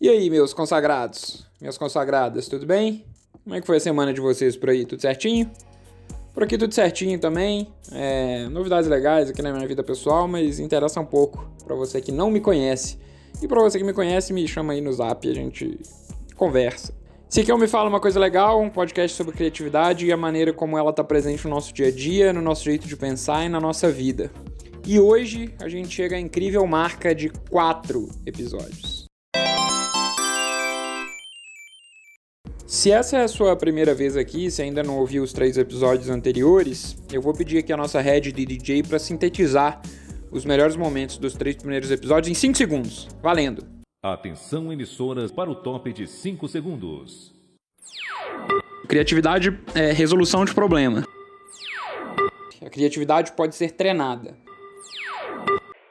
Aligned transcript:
E 0.00 0.08
aí, 0.08 0.30
meus 0.30 0.54
consagrados, 0.54 1.44
minhas 1.60 1.76
consagradas, 1.76 2.48
tudo 2.48 2.64
bem? 2.64 3.04
Como 3.44 3.54
é 3.54 3.60
que 3.60 3.66
foi 3.66 3.76
a 3.76 3.80
semana 3.80 4.14
de 4.14 4.20
vocês 4.22 4.56
por 4.56 4.70
aí? 4.70 4.86
Tudo 4.86 5.02
certinho? 5.02 5.50
Por 6.32 6.42
aqui 6.42 6.56
tudo 6.56 6.72
certinho 6.74 7.18
também. 7.18 7.68
É, 7.92 8.48
novidades 8.48 8.88
legais 8.88 9.28
aqui 9.28 9.42
na 9.42 9.52
minha 9.52 9.68
vida 9.68 9.82
pessoal, 9.82 10.26
mas 10.26 10.58
interessa 10.58 10.98
um 11.00 11.04
pouco 11.04 11.46
para 11.66 11.74
você 11.74 12.00
que 12.00 12.10
não 12.10 12.30
me 12.30 12.40
conhece. 12.40 12.96
E 13.42 13.46
para 13.46 13.60
você 13.60 13.76
que 13.76 13.84
me 13.84 13.92
conhece, 13.92 14.32
me 14.32 14.48
chama 14.48 14.72
aí 14.72 14.80
no 14.80 14.90
zap 14.90 15.28
e 15.28 15.30
a 15.30 15.34
gente 15.34 15.78
conversa. 16.34 16.94
É 17.36 17.52
o 17.52 17.58
Me 17.58 17.68
Fala 17.68 17.90
Uma 17.90 18.00
Coisa 18.00 18.18
Legal, 18.18 18.58
um 18.58 18.70
podcast 18.70 19.14
sobre 19.14 19.36
criatividade 19.36 20.06
e 20.06 20.12
a 20.12 20.16
maneira 20.16 20.50
como 20.50 20.78
ela 20.78 20.88
está 20.88 21.04
presente 21.04 21.44
no 21.44 21.50
nosso 21.50 21.74
dia 21.74 21.88
a 21.88 21.92
dia, 21.92 22.32
no 22.32 22.40
nosso 22.40 22.64
jeito 22.64 22.88
de 22.88 22.96
pensar 22.96 23.44
e 23.44 23.50
na 23.50 23.60
nossa 23.60 23.90
vida. 23.90 24.32
E 24.86 24.98
hoje 24.98 25.54
a 25.60 25.68
gente 25.68 25.90
chega 25.90 26.16
à 26.16 26.18
incrível 26.18 26.66
marca 26.66 27.14
de 27.14 27.28
quatro 27.50 28.08
episódios. 28.24 28.99
Se 32.70 32.92
essa 32.92 33.16
é 33.16 33.22
a 33.24 33.26
sua 33.26 33.56
primeira 33.56 33.92
vez 33.92 34.16
aqui, 34.16 34.48
se 34.48 34.62
ainda 34.62 34.80
não 34.80 34.96
ouviu 34.96 35.24
os 35.24 35.32
três 35.32 35.58
episódios 35.58 36.08
anteriores, 36.08 36.96
eu 37.12 37.20
vou 37.20 37.34
pedir 37.36 37.58
aqui 37.58 37.72
a 37.72 37.76
nossa 37.76 38.00
head 38.00 38.30
de 38.30 38.46
DJ 38.46 38.84
para 38.84 38.96
sintetizar 38.96 39.82
os 40.30 40.44
melhores 40.44 40.76
momentos 40.76 41.18
dos 41.18 41.34
três 41.34 41.56
primeiros 41.56 41.90
episódios 41.90 42.30
em 42.30 42.34
5 42.34 42.56
segundos. 42.56 43.08
Valendo! 43.20 43.66
Atenção, 44.00 44.72
emissoras, 44.72 45.32
para 45.32 45.50
o 45.50 45.56
top 45.56 45.92
de 45.92 46.06
5 46.06 46.46
segundos. 46.46 47.34
Criatividade 48.88 49.60
é 49.74 49.90
resolução 49.90 50.44
de 50.44 50.54
problema. 50.54 51.02
A 52.64 52.70
criatividade 52.70 53.32
pode 53.32 53.56
ser 53.56 53.72
treinada. 53.72 54.36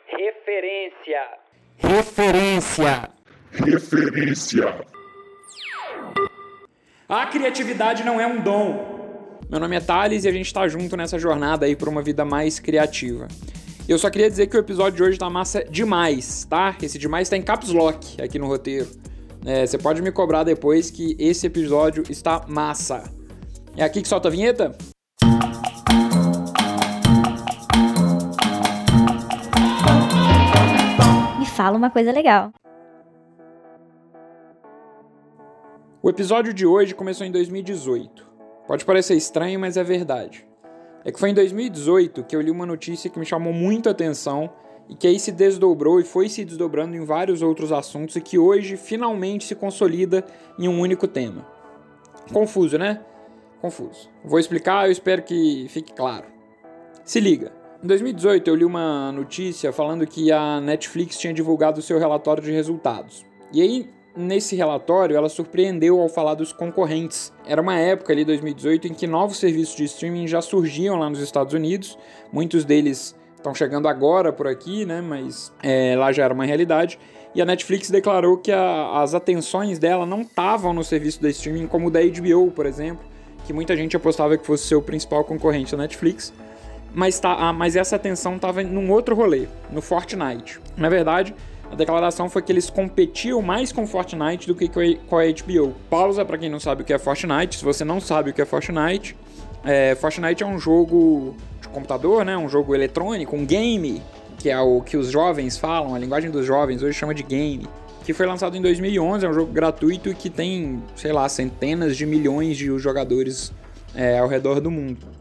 Referência. 0.08 1.40
Referência. 1.76 3.10
Referência. 3.52 4.99
A 7.10 7.26
criatividade 7.26 8.04
não 8.04 8.22
é 8.22 8.28
um 8.28 8.40
dom. 8.40 9.40
Meu 9.50 9.60
nome 9.60 9.76
é 9.76 9.80
Thales 9.80 10.26
e 10.26 10.28
a 10.28 10.32
gente 10.32 10.46
está 10.46 10.68
junto 10.68 10.96
nessa 10.96 11.18
jornada 11.18 11.66
aí 11.66 11.76
para 11.76 11.90
uma 11.90 12.04
vida 12.04 12.24
mais 12.24 12.60
criativa. 12.60 13.28
Eu 13.88 13.98
só 13.98 14.12
queria 14.12 14.30
dizer 14.30 14.46
que 14.46 14.56
o 14.56 14.60
episódio 14.60 14.98
de 14.98 15.02
hoje 15.02 15.18
tá 15.18 15.28
massa 15.28 15.64
demais, 15.64 16.46
tá? 16.48 16.78
Esse 16.80 17.00
demais 17.00 17.28
tá 17.28 17.36
em 17.36 17.42
caps 17.42 17.72
lock 17.72 18.22
aqui 18.22 18.38
no 18.38 18.46
roteiro. 18.46 18.88
É, 19.44 19.66
você 19.66 19.80
pode 19.80 20.04
me 20.04 20.12
cobrar 20.12 20.44
depois 20.44 20.92
que 20.92 21.16
esse 21.18 21.48
episódio 21.48 22.04
está 22.12 22.46
massa. 22.48 23.12
É 23.76 23.84
aqui 23.84 24.04
que 24.04 24.08
solta 24.08 24.28
a 24.28 24.32
vinheta? 24.32 24.78
Me 31.40 31.46
fala 31.48 31.76
uma 31.76 31.90
coisa 31.90 32.12
legal. 32.12 32.52
O 36.02 36.10
episódio 36.10 36.54
de 36.54 36.66
hoje 36.66 36.96
começou 36.96 37.28
em 37.28 37.32
2018. 37.32 38.26
Pode 38.66 38.86
parecer 38.86 39.16
estranho, 39.16 39.60
mas 39.60 39.76
é 39.76 39.84
verdade. 39.84 40.48
É 41.04 41.12
que 41.12 41.20
foi 41.20 41.32
em 41.32 41.34
2018 41.34 42.24
que 42.24 42.34
eu 42.34 42.40
li 42.40 42.50
uma 42.50 42.66
notícia 42.66 43.10
que 43.10 43.20
me 43.20 43.26
chamou 43.26 43.52
muito 43.52 43.90
a 43.90 43.92
atenção 43.92 44.50
e 44.88 44.96
que 44.96 45.06
aí 45.06 45.20
se 45.20 45.30
desdobrou 45.30 46.00
e 46.00 46.06
foi 46.06 46.30
se 46.30 46.46
desdobrando 46.46 46.96
em 46.96 47.04
vários 47.04 47.42
outros 47.42 47.74
assuntos 47.74 48.16
e 48.16 48.22
que 48.22 48.40
hoje 48.40 48.78
finalmente 48.78 49.44
se 49.44 49.56
consolida 49.56 50.24
em 50.58 50.70
um 50.70 50.80
único 50.80 51.06
tema. 51.06 51.46
Confuso, 52.32 52.78
né? 52.78 53.02
Confuso. 53.60 54.10
Vou 54.24 54.40
explicar, 54.40 54.88
eu 54.88 54.94
espero 54.94 55.22
que 55.22 55.68
fique 55.68 55.92
claro. 55.92 56.28
Se 57.04 57.20
liga. 57.20 57.52
Em 57.84 57.88
2018 57.88 58.48
eu 58.48 58.56
li 58.56 58.64
uma 58.64 59.12
notícia 59.12 59.74
falando 59.74 60.08
que 60.08 60.32
a 60.32 60.62
Netflix 60.62 61.18
tinha 61.18 61.34
divulgado 61.34 61.80
o 61.80 61.84
seu 61.84 62.00
relatório 62.00 62.42
de 62.42 62.54
resultados. 62.54 63.26
E 63.52 63.62
aí 63.62 63.99
nesse 64.16 64.56
relatório, 64.56 65.16
ela 65.16 65.30
surpreendeu 65.30 66.00
ao 66.00 66.10
falar 66.10 66.34
dos 66.34 66.52
concorrentes. 66.52 67.32
Era 67.46 67.62
uma 67.62 67.78
época 67.78 68.14
ali, 68.14 68.26
2018, 68.26 68.88
em 68.88 68.94
que 68.94 69.08
novos 69.08 69.38
serviços 69.38 69.76
de 69.76 69.86
streaming 69.86 70.28
já 70.28 70.42
surgiam 70.42 70.98
lá 70.98 71.10
nos 71.10 71.20
Estados 71.20 71.54
Unidos. 71.54 71.98
Muitos 72.32 72.66
deles 72.66 73.16
estão 73.36 73.56
chegando 73.56 73.88
agora 73.88 74.32
por 74.32 74.48
aqui, 74.48 74.86
né? 74.86 75.02
Mas 75.02 75.54
é, 75.64 75.96
lá 75.96 76.12
já 76.12 76.26
era 76.26 76.34
uma 76.34 76.46
realidade. 76.46 77.00
E 77.34 77.42
a 77.42 77.46
Netflix 77.46 77.90
declarou 77.90 78.38
que 78.38 78.52
a, 78.52 79.02
as 79.02 79.14
atenções 79.14 79.80
dela 79.80 80.06
não 80.06 80.22
estavam 80.22 80.74
no 80.74 80.84
serviço 80.84 81.22
da 81.22 81.30
streaming 81.30 81.68
como 81.68 81.88
o 81.88 81.92
da 81.92 82.00
HBO, 82.02 82.52
por 82.52 82.66
exemplo, 82.66 83.06
que 83.46 83.54
muita 83.54 83.76
gente 83.76 83.96
apostava 83.96 84.38
que 84.38 84.46
fosse 84.46 84.68
seu 84.68 84.82
principal 84.82 85.24
concorrente 85.24 85.72
da 85.72 85.78
Netflix. 85.78 86.34
Mas, 86.94 87.20
tá, 87.20 87.34
ah, 87.34 87.54
mas 87.54 87.76
essa 87.76 87.96
atenção 87.96 88.36
estava 88.36 88.64
num 88.64 88.92
outro 88.92 89.16
rolê, 89.16 89.48
no 89.72 89.82
Fortnite. 89.82 90.60
Na 90.76 90.90
verdade, 90.90 91.36
a 91.72 91.76
declaração 91.76 92.30
foi 92.30 92.42
que 92.42 92.52
eles 92.52 92.70
competiam 92.70 93.42
mais 93.42 93.72
com 93.72 93.86
Fortnite 93.86 94.48
do 94.48 94.56
que 94.56 94.68
com 95.08 95.18
a 95.18 95.24
HBO. 95.26 95.74
Pausa 95.90 96.26
para 96.26 96.38
quem 96.38 96.50
não 96.50 96.60
sabe 96.60 96.82
o 96.82 96.86
que 96.86 96.94
é 96.94 96.98
Fortnite. 96.98 97.58
Se 97.58 97.64
você 97.64 97.86
não 97.86 98.02
sabe 98.02 98.32
o 98.32 98.34
que 98.34 98.42
é 98.42 98.46
Fortnite, 98.46 99.16
é, 99.64 99.96
Fortnite 99.96 100.44
é 100.44 100.46
um 100.46 100.58
jogo 100.58 101.36
de 101.62 101.68
computador, 101.70 102.26
né? 102.26 102.36
Um 102.36 102.50
jogo 102.50 102.74
eletrônico, 102.74 103.36
um 103.36 103.46
game, 103.46 104.02
que 104.38 104.50
é 104.50 104.60
o 104.60 104.82
que 104.82 104.98
os 104.98 105.12
jovens 105.12 105.58
falam, 105.58 105.94
a 105.94 106.00
linguagem 106.00 106.32
dos 106.32 106.46
jovens 106.46 106.82
hoje 106.82 106.98
chama 106.98 107.14
de 107.14 107.24
game. 107.24 107.68
Que 108.04 108.14
foi 108.14 108.26
lançado 108.26 108.58
em 108.58 108.62
2011, 108.62 109.26
é 109.26 109.30
um 109.30 109.34
jogo 109.34 109.52
gratuito 109.52 110.10
e 110.10 110.16
que 110.16 110.30
tem, 110.30 110.82
sei 110.96 111.12
lá, 111.12 111.30
centenas 111.30 111.96
de 111.96 112.06
milhões 112.06 112.58
de 112.58 112.76
jogadores 112.80 113.54
é, 113.94 114.18
ao 114.18 114.28
redor 114.28 114.60
do 114.60 114.72
mundo. 114.72 115.19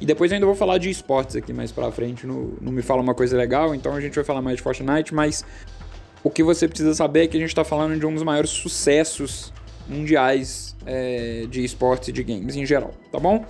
E 0.00 0.06
depois 0.06 0.30
eu 0.30 0.36
ainda 0.36 0.46
vou 0.46 0.54
falar 0.54 0.78
de 0.78 0.88
esportes 0.88 1.34
aqui 1.34 1.52
mais 1.52 1.72
pra 1.72 1.90
frente, 1.90 2.26
no 2.26 2.70
Me 2.72 2.82
Fala 2.82 3.02
Uma 3.02 3.14
Coisa 3.14 3.36
Legal, 3.36 3.74
então 3.74 3.94
a 3.94 4.00
gente 4.00 4.14
vai 4.14 4.24
falar 4.24 4.40
mais 4.40 4.56
de 4.56 4.62
Fortnite, 4.62 5.12
mas 5.12 5.44
o 6.22 6.30
que 6.30 6.42
você 6.42 6.68
precisa 6.68 6.94
saber 6.94 7.24
é 7.24 7.26
que 7.26 7.36
a 7.36 7.40
gente 7.40 7.54
tá 7.54 7.64
falando 7.64 7.98
de 7.98 8.06
um 8.06 8.14
dos 8.14 8.22
maiores 8.22 8.50
sucessos 8.50 9.52
mundiais 9.88 10.76
é, 10.86 11.46
de 11.50 11.64
esportes 11.64 12.08
e 12.08 12.12
de 12.12 12.22
games 12.22 12.54
em 12.54 12.64
geral, 12.64 12.92
tá 13.10 13.18
bom? 13.18 13.44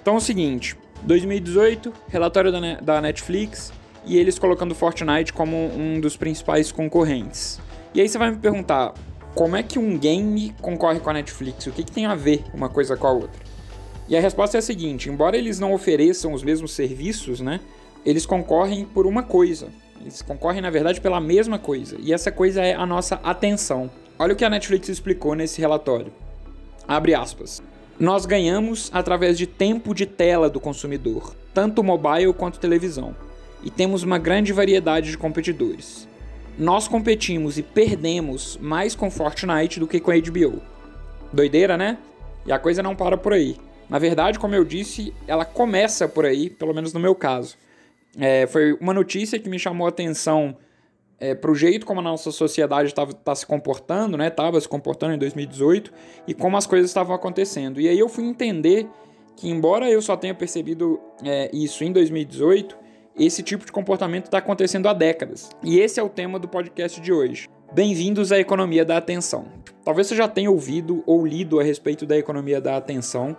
Então 0.00 0.14
é 0.14 0.16
o 0.16 0.20
seguinte, 0.20 0.76
2018, 1.02 1.92
relatório 2.08 2.52
da, 2.52 2.60
da 2.80 3.00
Netflix 3.00 3.72
e 4.04 4.16
eles 4.16 4.38
colocando 4.38 4.74
Fortnite 4.74 5.32
como 5.32 5.56
um 5.56 6.00
dos 6.00 6.16
principais 6.16 6.70
concorrentes. 6.70 7.60
E 7.92 8.00
aí 8.00 8.08
você 8.08 8.16
vai 8.16 8.30
me 8.30 8.36
perguntar, 8.36 8.94
como 9.34 9.56
é 9.56 9.62
que 9.62 9.78
um 9.78 9.98
game 9.98 10.54
concorre 10.60 11.00
com 11.00 11.10
a 11.10 11.12
Netflix? 11.12 11.66
O 11.66 11.72
que, 11.72 11.82
que 11.82 11.92
tem 11.92 12.06
a 12.06 12.14
ver 12.14 12.44
uma 12.54 12.68
coisa 12.68 12.96
com 12.96 13.06
a 13.06 13.12
outra? 13.12 13.45
E 14.08 14.16
a 14.16 14.20
resposta 14.20 14.56
é 14.56 14.60
a 14.60 14.62
seguinte: 14.62 15.08
embora 15.08 15.36
eles 15.36 15.58
não 15.58 15.72
ofereçam 15.72 16.32
os 16.32 16.42
mesmos 16.42 16.72
serviços, 16.72 17.40
né, 17.40 17.60
eles 18.04 18.24
concorrem 18.24 18.84
por 18.84 19.06
uma 19.06 19.22
coisa. 19.22 19.68
Eles 20.00 20.22
concorrem, 20.22 20.60
na 20.60 20.70
verdade, 20.70 21.00
pela 21.00 21.20
mesma 21.20 21.58
coisa. 21.58 21.96
E 21.98 22.12
essa 22.12 22.30
coisa 22.30 22.62
é 22.62 22.74
a 22.74 22.86
nossa 22.86 23.16
atenção. 23.24 23.90
Olha 24.18 24.34
o 24.34 24.36
que 24.36 24.44
a 24.44 24.50
Netflix 24.50 24.88
explicou 24.88 25.34
nesse 25.34 25.60
relatório. 25.60 26.12
Abre 26.86 27.14
aspas. 27.14 27.62
Nós 27.98 28.26
ganhamos 28.26 28.90
através 28.92 29.38
de 29.38 29.46
tempo 29.46 29.94
de 29.94 30.04
tela 30.04 30.50
do 30.50 30.60
consumidor, 30.60 31.34
tanto 31.54 31.82
mobile 31.82 32.32
quanto 32.34 32.60
televisão, 32.60 33.16
e 33.64 33.70
temos 33.70 34.02
uma 34.02 34.18
grande 34.18 34.52
variedade 34.52 35.10
de 35.10 35.18
competidores. 35.18 36.06
Nós 36.58 36.86
competimos 36.86 37.58
e 37.58 37.62
perdemos 37.62 38.58
mais 38.60 38.94
com 38.94 39.10
Fortnite 39.10 39.80
do 39.80 39.86
que 39.86 39.98
com 39.98 40.10
a 40.10 40.14
HBO. 40.14 40.62
Doideira, 41.32 41.76
né? 41.76 41.98
E 42.46 42.52
a 42.52 42.58
coisa 42.58 42.82
não 42.82 42.94
para 42.94 43.16
por 43.16 43.32
aí. 43.32 43.56
Na 43.88 43.98
verdade, 43.98 44.38
como 44.38 44.54
eu 44.54 44.64
disse, 44.64 45.14
ela 45.26 45.44
começa 45.44 46.08
por 46.08 46.24
aí, 46.24 46.50
pelo 46.50 46.74
menos 46.74 46.92
no 46.92 47.00
meu 47.00 47.14
caso. 47.14 47.56
É, 48.18 48.46
foi 48.46 48.72
uma 48.80 48.92
notícia 48.92 49.38
que 49.38 49.48
me 49.48 49.58
chamou 49.58 49.86
a 49.86 49.90
atenção 49.90 50.56
é, 51.20 51.34
para 51.34 51.50
o 51.50 51.54
jeito 51.54 51.86
como 51.86 52.00
a 52.00 52.02
nossa 52.02 52.30
sociedade 52.30 52.88
estava 52.88 53.12
tá 53.12 53.34
se 53.34 53.46
comportando, 53.46 54.16
né? 54.16 54.28
Estava 54.28 54.60
se 54.60 54.68
comportando 54.68 55.14
em 55.14 55.18
2018 55.18 55.92
e 56.26 56.34
como 56.34 56.56
as 56.56 56.66
coisas 56.66 56.90
estavam 56.90 57.14
acontecendo. 57.14 57.80
E 57.80 57.88
aí 57.88 57.98
eu 57.98 58.08
fui 58.08 58.24
entender 58.24 58.88
que, 59.36 59.48
embora 59.48 59.88
eu 59.88 60.02
só 60.02 60.16
tenha 60.16 60.34
percebido 60.34 61.00
é, 61.22 61.50
isso 61.52 61.84
em 61.84 61.92
2018, 61.92 62.76
esse 63.18 63.42
tipo 63.42 63.64
de 63.64 63.72
comportamento 63.72 64.26
está 64.26 64.38
acontecendo 64.38 64.88
há 64.88 64.92
décadas. 64.92 65.50
E 65.62 65.78
esse 65.78 66.00
é 66.00 66.02
o 66.02 66.08
tema 66.08 66.38
do 66.38 66.48
podcast 66.48 67.00
de 67.00 67.12
hoje. 67.12 67.48
Bem-vindos 67.72 68.32
à 68.32 68.38
economia 68.38 68.84
da 68.84 68.96
atenção. 68.96 69.46
Talvez 69.84 70.06
você 70.06 70.16
já 70.16 70.28
tenha 70.28 70.50
ouvido 70.50 71.02
ou 71.06 71.26
lido 71.26 71.60
a 71.60 71.62
respeito 71.62 72.04
da 72.04 72.16
economia 72.16 72.60
da 72.60 72.76
atenção. 72.76 73.36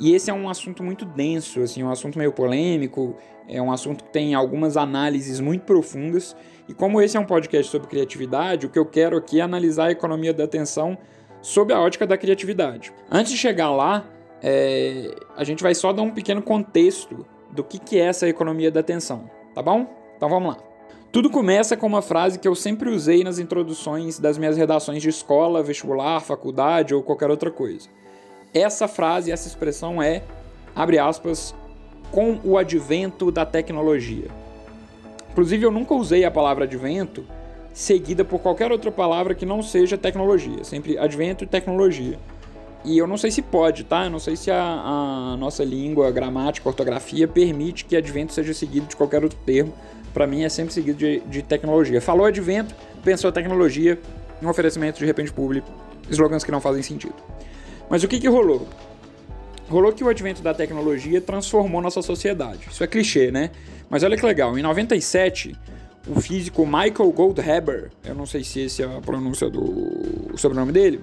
E 0.00 0.14
esse 0.14 0.30
é 0.30 0.34
um 0.34 0.48
assunto 0.48 0.82
muito 0.82 1.04
denso, 1.04 1.60
assim, 1.60 1.82
um 1.82 1.90
assunto 1.90 2.18
meio 2.18 2.32
polêmico, 2.32 3.16
é 3.48 3.60
um 3.60 3.72
assunto 3.72 4.04
que 4.04 4.10
tem 4.10 4.34
algumas 4.34 4.76
análises 4.76 5.40
muito 5.40 5.62
profundas. 5.62 6.36
E 6.68 6.74
como 6.74 7.00
esse 7.00 7.16
é 7.16 7.20
um 7.20 7.24
podcast 7.24 7.70
sobre 7.70 7.88
criatividade, 7.88 8.66
o 8.66 8.70
que 8.70 8.78
eu 8.78 8.86
quero 8.86 9.16
aqui 9.16 9.40
é 9.40 9.42
analisar 9.42 9.86
a 9.86 9.90
economia 9.90 10.32
da 10.32 10.44
atenção 10.44 10.96
sob 11.40 11.72
a 11.72 11.80
ótica 11.80 12.06
da 12.06 12.16
criatividade. 12.16 12.92
Antes 13.10 13.32
de 13.32 13.38
chegar 13.38 13.70
lá, 13.70 14.06
é, 14.42 15.14
a 15.36 15.44
gente 15.44 15.62
vai 15.62 15.74
só 15.74 15.92
dar 15.92 16.02
um 16.02 16.10
pequeno 16.10 16.42
contexto 16.42 17.26
do 17.50 17.64
que, 17.64 17.78
que 17.78 17.98
é 17.98 18.04
essa 18.04 18.28
economia 18.28 18.70
da 18.70 18.80
atenção, 18.80 19.28
tá 19.54 19.62
bom? 19.62 19.86
Então 20.16 20.28
vamos 20.28 20.54
lá. 20.54 20.58
Tudo 21.10 21.30
começa 21.30 21.76
com 21.76 21.86
uma 21.86 22.02
frase 22.02 22.38
que 22.38 22.46
eu 22.46 22.54
sempre 22.54 22.90
usei 22.90 23.24
nas 23.24 23.38
introduções 23.38 24.18
das 24.18 24.36
minhas 24.36 24.58
redações 24.58 25.02
de 25.02 25.08
escola, 25.08 25.62
vestibular, 25.62 26.20
faculdade 26.20 26.94
ou 26.94 27.02
qualquer 27.02 27.30
outra 27.30 27.50
coisa. 27.50 27.88
Essa 28.52 28.88
frase, 28.88 29.30
essa 29.30 29.46
expressão 29.46 30.02
é, 30.02 30.22
abre 30.74 30.98
aspas, 30.98 31.54
com 32.10 32.40
o 32.42 32.56
advento 32.56 33.30
da 33.30 33.44
tecnologia. 33.44 34.28
Inclusive, 35.30 35.64
eu 35.64 35.70
nunca 35.70 35.94
usei 35.94 36.24
a 36.24 36.30
palavra 36.30 36.64
advento 36.64 37.24
seguida 37.72 38.24
por 38.24 38.40
qualquer 38.40 38.72
outra 38.72 38.90
palavra 38.90 39.34
que 39.34 39.46
não 39.46 39.62
seja 39.62 39.96
tecnologia. 39.96 40.64
Sempre 40.64 40.98
advento 40.98 41.44
e 41.44 41.46
tecnologia. 41.46 42.18
E 42.84 42.96
eu 42.96 43.06
não 43.06 43.16
sei 43.16 43.30
se 43.30 43.42
pode, 43.42 43.84
tá? 43.84 44.04
Eu 44.04 44.10
não 44.10 44.18
sei 44.18 44.34
se 44.34 44.50
a, 44.50 44.60
a 44.60 45.36
nossa 45.36 45.62
língua, 45.64 46.08
a 46.08 46.10
gramática, 46.10 46.68
a 46.68 46.70
ortografia 46.70 47.28
permite 47.28 47.84
que 47.84 47.96
advento 47.96 48.32
seja 48.32 48.54
seguido 48.54 48.86
de 48.86 48.96
qualquer 48.96 49.22
outro 49.22 49.38
termo. 49.44 49.72
Para 50.14 50.26
mim 50.26 50.42
é 50.42 50.48
sempre 50.48 50.72
seguido 50.72 50.98
de, 50.98 51.20
de, 51.20 51.42
tecnologia. 51.42 52.00
Falou 52.00 52.26
advento, 52.26 52.74
pensou 53.04 53.30
tecnologia, 53.30 53.98
um 54.42 54.48
oferecimento 54.48 54.98
de 54.98 55.06
repente 55.06 55.32
público, 55.32 55.68
slogans 56.10 56.42
que 56.42 56.50
não 56.50 56.60
fazem 56.60 56.82
sentido. 56.82 57.14
Mas 57.90 58.02
o 58.04 58.08
que, 58.08 58.18
que 58.20 58.28
rolou? 58.28 58.68
Rolou 59.68 59.92
que 59.92 60.02
o 60.02 60.08
advento 60.08 60.42
da 60.42 60.54
tecnologia 60.54 61.20
transformou 61.20 61.82
nossa 61.82 62.00
sociedade. 62.02 62.68
Isso 62.70 62.82
é 62.82 62.86
clichê, 62.86 63.30
né? 63.30 63.50
Mas 63.90 64.02
olha 64.02 64.16
que 64.16 64.24
legal, 64.24 64.58
em 64.58 64.62
97, 64.62 65.54
o 66.06 66.20
físico 66.20 66.66
Michael 66.66 67.10
Goldhaber, 67.12 67.90
eu 68.04 68.14
não 68.14 68.26
sei 68.26 68.44
se 68.44 68.60
esse 68.60 68.82
é 68.82 68.86
a 68.86 69.00
pronúncia 69.00 69.48
do 69.50 70.32
sobrenome 70.36 70.72
dele, 70.72 71.00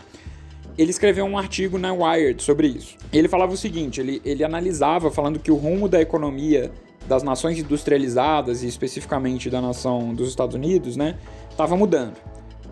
ele 0.78 0.90
escreveu 0.92 1.26
um 1.26 1.38
artigo 1.38 1.78
na 1.78 1.94
Wired 1.94 2.42
sobre 2.42 2.68
isso. 2.68 2.98
Ele 3.14 3.28
falava 3.28 3.54
o 3.54 3.58
seguinte: 3.58 4.02
ele, 4.02 4.22
ele 4.26 4.44
analisava, 4.44 5.10
falando 5.10 5.40
que 5.40 5.52
o 5.52 5.56
rumo 5.56 5.88
da 5.88 6.02
economia 6.02 6.72
das 7.08 7.24
nações 7.24 7.60
industrializadas, 7.60 8.64
e 8.64 8.68
especificamente 8.68 9.50
da 9.50 9.62
nação 9.62 10.14
dos 10.14 10.28
Estados 10.28 10.56
Unidos, 10.56 10.98
né, 10.98 11.18
estava 11.50 11.78
mudando. 11.78 12.16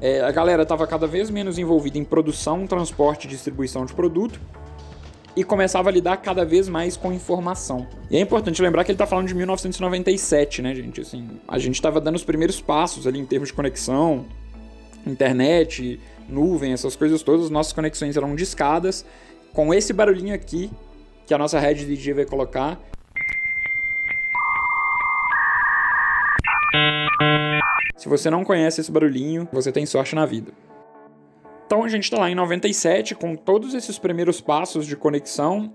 É, 0.04 0.20
a 0.20 0.32
galera 0.32 0.64
estava 0.64 0.86
cada 0.86 1.08
vez 1.08 1.30
menos 1.30 1.58
envolvida 1.58 1.98
em 1.98 2.04
produção, 2.04 2.68
transporte 2.68 3.24
e 3.24 3.30
distribuição 3.30 3.86
de 3.86 3.94
produto 3.94 4.38
e 5.34 5.46
começava 5.46 5.88
a 5.88 5.94
lidar 5.94 6.18
cada 6.18 6.44
vez 6.44 6.68
mais 6.68 6.98
com 6.98 7.14
informação. 7.14 7.88
E 8.12 8.18
é 8.18 8.20
importante 8.20 8.62
lembrar 8.62 8.84
que 8.84 8.92
ele 8.92 8.96
está 8.96 9.08
falando 9.08 9.30
de 9.30 9.34
1997, 9.34 10.62
né, 10.62 10.76
gente? 10.76 11.00
Assim, 11.00 11.40
a 11.48 11.58
gente 11.58 11.76
estava 11.76 12.02
dando 12.02 12.16
os 12.16 12.24
primeiros 12.26 12.60
passos 12.60 13.08
ali 13.08 13.18
em 13.18 13.26
termos 13.26 13.48
de 13.48 13.54
conexão, 13.54 14.26
internet, 15.08 16.02
nuvem, 16.28 16.74
essas 16.74 16.98
coisas 16.98 17.24
todas. 17.24 17.50
Nossas 17.50 17.72
conexões 17.72 18.18
eram 18.18 18.36
discadas. 18.36 19.06
Com 19.54 19.74
esse 19.74 19.94
barulhinho 19.94 20.36
aqui, 20.36 20.70
que 21.26 21.34
a 21.34 21.38
nossa 21.38 21.58
rede 21.62 21.86
DJ 21.86 22.14
vai 22.14 22.26
colocar. 22.26 22.78
Se 28.04 28.10
você 28.10 28.30
não 28.30 28.44
conhece 28.44 28.82
esse 28.82 28.92
barulhinho, 28.92 29.48
você 29.50 29.72
tem 29.72 29.86
sorte 29.86 30.14
na 30.14 30.26
vida. 30.26 30.52
Então 31.66 31.86
a 31.86 31.88
gente 31.88 32.04
está 32.04 32.20
lá 32.20 32.30
em 32.30 32.36
97 32.36 33.16
com 33.16 33.34
todos 33.34 33.74
esses 33.74 33.98
primeiros 33.98 34.42
passos 34.42 34.86
de 34.86 34.98
conexão 34.98 35.74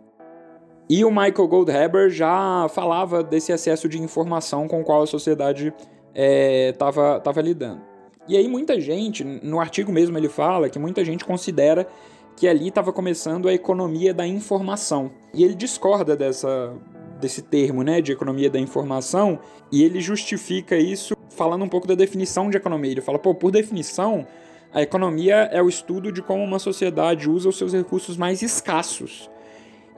e 0.91 1.07
o 1.07 1.11
Michael 1.11 1.49
Goldhaber 1.49 2.11
já 2.11 2.69
falava 2.69 3.23
desse 3.23 3.51
excesso 3.51 3.89
de 3.89 3.99
informação 3.99 4.69
com 4.69 4.83
o 4.83 4.85
qual 4.85 5.05
a 5.05 5.07
sociedade 5.07 5.73
estava 6.15 7.17
é, 7.17 7.21
tava 7.21 7.41
lidando. 7.41 7.81
E 8.29 8.37
aí 8.37 8.47
muita 8.47 8.79
gente, 8.79 9.25
no 9.25 9.59
artigo 9.59 9.91
mesmo 9.91 10.19
ele 10.19 10.29
fala 10.29 10.69
que 10.69 10.79
muita 10.79 11.03
gente 11.07 11.25
considera 11.25 11.89
que 12.37 12.47
ali 12.47 12.69
estava 12.69 12.93
começando 12.93 13.49
a 13.49 13.55
economia 13.55 14.13
da 14.13 14.27
informação. 14.27 15.11
E 15.33 15.43
ele 15.43 15.55
discorda 15.55 16.15
dessa, 16.15 16.77
desse 17.19 17.41
termo, 17.41 17.83
né, 17.83 18.03
de 18.03 18.13
economia 18.13 18.51
da 18.51 18.59
informação, 18.59 19.39
e 19.73 19.83
ele 19.83 19.99
justifica 19.99 20.77
isso 20.77 21.17
falando 21.39 21.65
um 21.65 21.69
pouco 21.69 21.87
da 21.87 21.95
definição 21.95 22.51
de 22.51 22.57
economia. 22.57 22.91
Ele 22.91 23.01
fala, 23.01 23.19
pô, 23.19 23.33
por 23.33 23.53
definição, 23.53 24.27
a 24.75 24.83
economia 24.83 25.49
é 25.53 25.63
o 25.63 25.69
estudo 25.69 26.13
de 26.13 26.21
como 26.21 26.43
uma 26.43 26.59
sociedade 26.59 27.31
usa 27.31 27.49
os 27.49 27.57
seus 27.57 27.73
recursos 27.73 28.17
mais 28.17 28.43
escassos. 28.43 29.31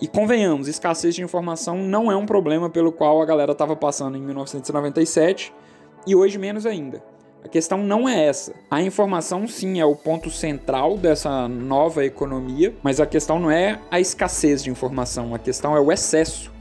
E 0.01 0.07
convenhamos, 0.07 0.69
escassez 0.69 1.15
de 1.15 1.23
informação 1.23 1.79
não 1.79 2.13
é 2.13 2.17
um 2.17 2.27
problema 2.27 2.71
pelo 2.71 2.93
qual 2.93 3.21
a 3.21 3.27
galera 3.27 3.53
estava 3.53 3.75
passando 3.75 4.17
em 4.17 4.23
1997 4.23 5.53
e 6.07 6.15
hoje 6.15 6.39
menos 6.39 6.67
ainda. 6.67 7.03
A 7.43 7.49
questão 7.49 7.79
não 7.79 8.09
é 8.09 8.27
essa. 8.27 8.55
A 8.71 8.83
informação, 8.83 9.47
sim, 9.49 9.81
é 9.81 9.85
o 9.85 9.97
ponto 9.97 10.31
central 10.31 10.97
dessa 10.97 11.49
nova 11.49 12.05
economia, 12.05 12.75
mas 12.83 13.01
a 13.01 13.07
questão 13.07 13.39
não 13.39 13.51
é 13.51 13.81
a 13.91 13.99
escassez 13.99 14.63
de 14.63 14.71
informação, 14.71 15.35
a 15.35 15.39
questão 15.39 15.75
é 15.75 15.81
o 15.81 15.91
excesso. 15.91 16.53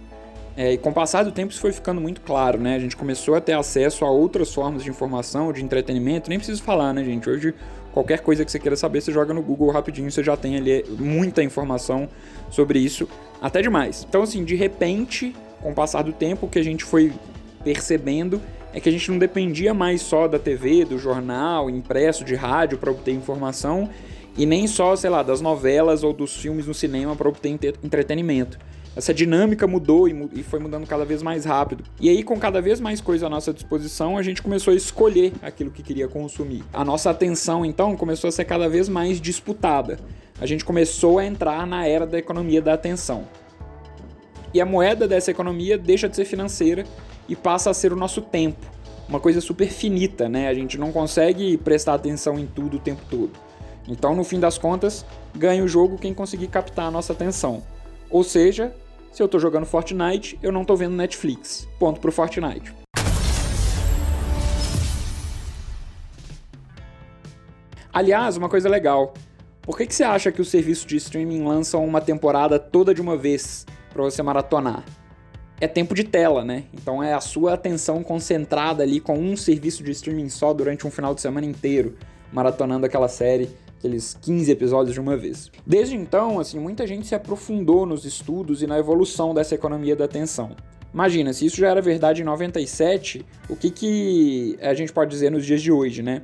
É, 0.59 0.73
e 0.73 0.77
com 0.77 0.89
o 0.89 0.93
passar 0.93 1.23
do 1.23 1.31
tempo 1.31 1.53
isso 1.53 1.61
foi 1.61 1.71
ficando 1.71 2.01
muito 2.01 2.19
claro, 2.19 2.59
né? 2.59 2.75
A 2.75 2.79
gente 2.79 2.97
começou 2.97 3.33
a 3.33 3.39
ter 3.39 3.53
acesso 3.53 4.03
a 4.03 4.11
outras 4.11 4.53
formas 4.53 4.83
de 4.83 4.89
informação, 4.89 5.53
de 5.53 5.63
entretenimento, 5.63 6.29
nem 6.29 6.37
preciso 6.37 6.61
falar, 6.61 6.93
né, 6.93 7.01
gente? 7.01 7.29
Hoje, 7.29 7.55
qualquer 7.93 8.19
coisa 8.19 8.43
que 8.43 8.51
você 8.51 8.59
queira 8.59 8.75
saber, 8.75 8.99
você 8.99 9.09
joga 9.09 9.33
no 9.33 9.41
Google 9.41 9.71
rapidinho, 9.71 10.11
você 10.11 10.21
já 10.21 10.35
tem 10.35 10.57
ali 10.57 10.83
muita 10.99 11.41
informação 11.41 12.09
sobre 12.49 12.77
isso, 12.77 13.07
até 13.41 13.61
demais. 13.61 14.05
Então, 14.09 14.21
assim, 14.21 14.43
de 14.43 14.53
repente, 14.53 15.33
com 15.61 15.71
o 15.71 15.73
passar 15.73 16.01
do 16.01 16.11
tempo, 16.11 16.45
o 16.45 16.49
que 16.49 16.59
a 16.59 16.63
gente 16.63 16.83
foi 16.83 17.13
percebendo 17.63 18.41
é 18.73 18.81
que 18.81 18.89
a 18.89 18.91
gente 18.91 19.09
não 19.09 19.17
dependia 19.17 19.73
mais 19.73 20.01
só 20.01 20.27
da 20.27 20.37
TV, 20.37 20.83
do 20.83 20.99
jornal, 20.99 21.69
impresso, 21.69 22.25
de 22.25 22.35
rádio 22.35 22.77
para 22.77 22.91
obter 22.91 23.13
informação 23.13 23.89
e 24.37 24.45
nem 24.45 24.67
só, 24.67 24.93
sei 24.97 25.09
lá, 25.09 25.23
das 25.23 25.39
novelas 25.39 26.03
ou 26.03 26.11
dos 26.11 26.35
filmes 26.35 26.67
no 26.67 26.73
cinema 26.73 27.15
para 27.15 27.29
obter 27.29 27.47
entretenimento. 27.81 28.59
Essa 28.95 29.13
dinâmica 29.13 29.65
mudou 29.65 30.07
e 30.07 30.43
foi 30.43 30.59
mudando 30.59 30.85
cada 30.85 31.05
vez 31.05 31.21
mais 31.21 31.45
rápido. 31.45 31.83
E 32.01 32.09
aí, 32.09 32.23
com 32.23 32.37
cada 32.37 32.61
vez 32.61 32.81
mais 32.81 32.99
coisa 32.99 33.27
à 33.27 33.29
nossa 33.29 33.53
disposição, 33.53 34.17
a 34.17 34.21
gente 34.21 34.41
começou 34.41 34.73
a 34.73 34.75
escolher 34.75 35.31
aquilo 35.41 35.71
que 35.71 35.81
queria 35.81 36.07
consumir. 36.07 36.63
A 36.73 36.83
nossa 36.83 37.09
atenção, 37.09 37.63
então, 37.65 37.95
começou 37.95 38.27
a 38.27 38.31
ser 38.31 38.45
cada 38.45 38.67
vez 38.67 38.89
mais 38.89 39.21
disputada. 39.21 39.99
A 40.41 40.45
gente 40.45 40.65
começou 40.65 41.19
a 41.19 41.25
entrar 41.25 41.65
na 41.65 41.85
era 41.85 42.05
da 42.05 42.17
economia 42.17 42.61
da 42.61 42.73
atenção. 42.73 43.25
E 44.53 44.59
a 44.59 44.65
moeda 44.65 45.07
dessa 45.07 45.31
economia 45.31 45.77
deixa 45.77 46.09
de 46.09 46.15
ser 46.15 46.25
financeira 46.25 46.83
e 47.27 47.35
passa 47.35 47.69
a 47.69 47.73
ser 47.73 47.93
o 47.93 47.95
nosso 47.95 48.21
tempo. 48.21 48.65
Uma 49.07 49.19
coisa 49.19 49.39
super 49.39 49.69
finita, 49.69 50.27
né? 50.27 50.47
A 50.47 50.53
gente 50.53 50.77
não 50.77 50.91
consegue 50.91 51.57
prestar 51.57 51.93
atenção 51.93 52.37
em 52.37 52.47
tudo 52.47 52.77
o 52.77 52.79
tempo 52.79 53.01
todo. 53.09 53.31
Então, 53.87 54.15
no 54.15 54.23
fim 54.23 54.39
das 54.39 54.57
contas, 54.57 55.05
ganha 55.35 55.63
o 55.63 55.67
jogo 55.67 55.97
quem 55.97 56.13
conseguir 56.13 56.47
captar 56.47 56.87
a 56.87 56.91
nossa 56.91 57.13
atenção. 57.13 57.63
Ou 58.09 58.23
seja, 58.23 58.73
se 59.11 59.21
eu 59.21 59.27
tô 59.27 59.39
jogando 59.39 59.65
Fortnite, 59.65 60.37
eu 60.41 60.51
não 60.51 60.65
tô 60.65 60.75
vendo 60.75 60.95
Netflix. 60.95 61.67
Ponto 61.77 61.99
pro 61.99 62.11
Fortnite. 62.11 62.73
Aliás, 67.91 68.37
uma 68.37 68.49
coisa 68.49 68.69
legal. 68.69 69.13
Por 69.61 69.77
que, 69.77 69.85
que 69.85 69.93
você 69.93 70.03
acha 70.03 70.31
que 70.31 70.41
o 70.41 70.45
serviço 70.45 70.87
de 70.87 70.95
streaming 70.97 71.43
lançam 71.43 71.85
uma 71.85 72.01
temporada 72.01 72.57
toda 72.57 72.93
de 72.93 73.01
uma 73.01 73.17
vez 73.17 73.65
para 73.91 74.03
você 74.03 74.23
maratonar? 74.23 74.83
é 75.61 75.67
tempo 75.67 75.93
de 75.93 76.03
tela, 76.03 76.45
né? 76.45 76.63
Então 76.73 77.03
é 77.03 77.13
a 77.13 77.19
sua 77.19 77.53
atenção 77.53 78.01
concentrada 78.01 78.81
ali 78.83 78.99
com 78.99 79.17
um 79.17 79.35
serviço 79.35 79.83
de 79.83 79.91
streaming 79.91 80.29
só 80.29 80.53
durante 80.53 80.87
um 80.87 80.91
final 80.91 81.13
de 81.13 81.21
semana 81.21 81.45
inteiro, 81.45 81.97
maratonando 82.31 82.85
aquela 82.85 83.09
série, 83.09 83.49
aqueles 83.79 84.15
15 84.21 84.51
episódios 84.51 84.93
de 84.93 84.99
uma 84.99 85.15
vez. 85.15 85.49
Desde 85.65 85.95
então, 85.95 86.39
assim, 86.39 86.59
muita 86.59 86.85
gente 86.85 87.07
se 87.07 87.15
aprofundou 87.15 87.85
nos 87.85 88.05
estudos 88.05 88.61
e 88.61 88.67
na 88.67 88.77
evolução 88.77 89.33
dessa 89.33 89.55
economia 89.55 89.95
da 89.95 90.05
atenção. 90.05 90.51
Imagina, 90.93 91.31
se 91.31 91.45
isso 91.45 91.57
já 91.57 91.69
era 91.69 91.81
verdade 91.81 92.21
em 92.21 92.25
97, 92.25 93.25
o 93.47 93.55
que, 93.55 93.69
que 93.71 94.57
a 94.61 94.73
gente 94.73 94.91
pode 94.91 95.09
dizer 95.09 95.31
nos 95.31 95.45
dias 95.45 95.61
de 95.61 95.71
hoje, 95.71 96.03
né? 96.03 96.23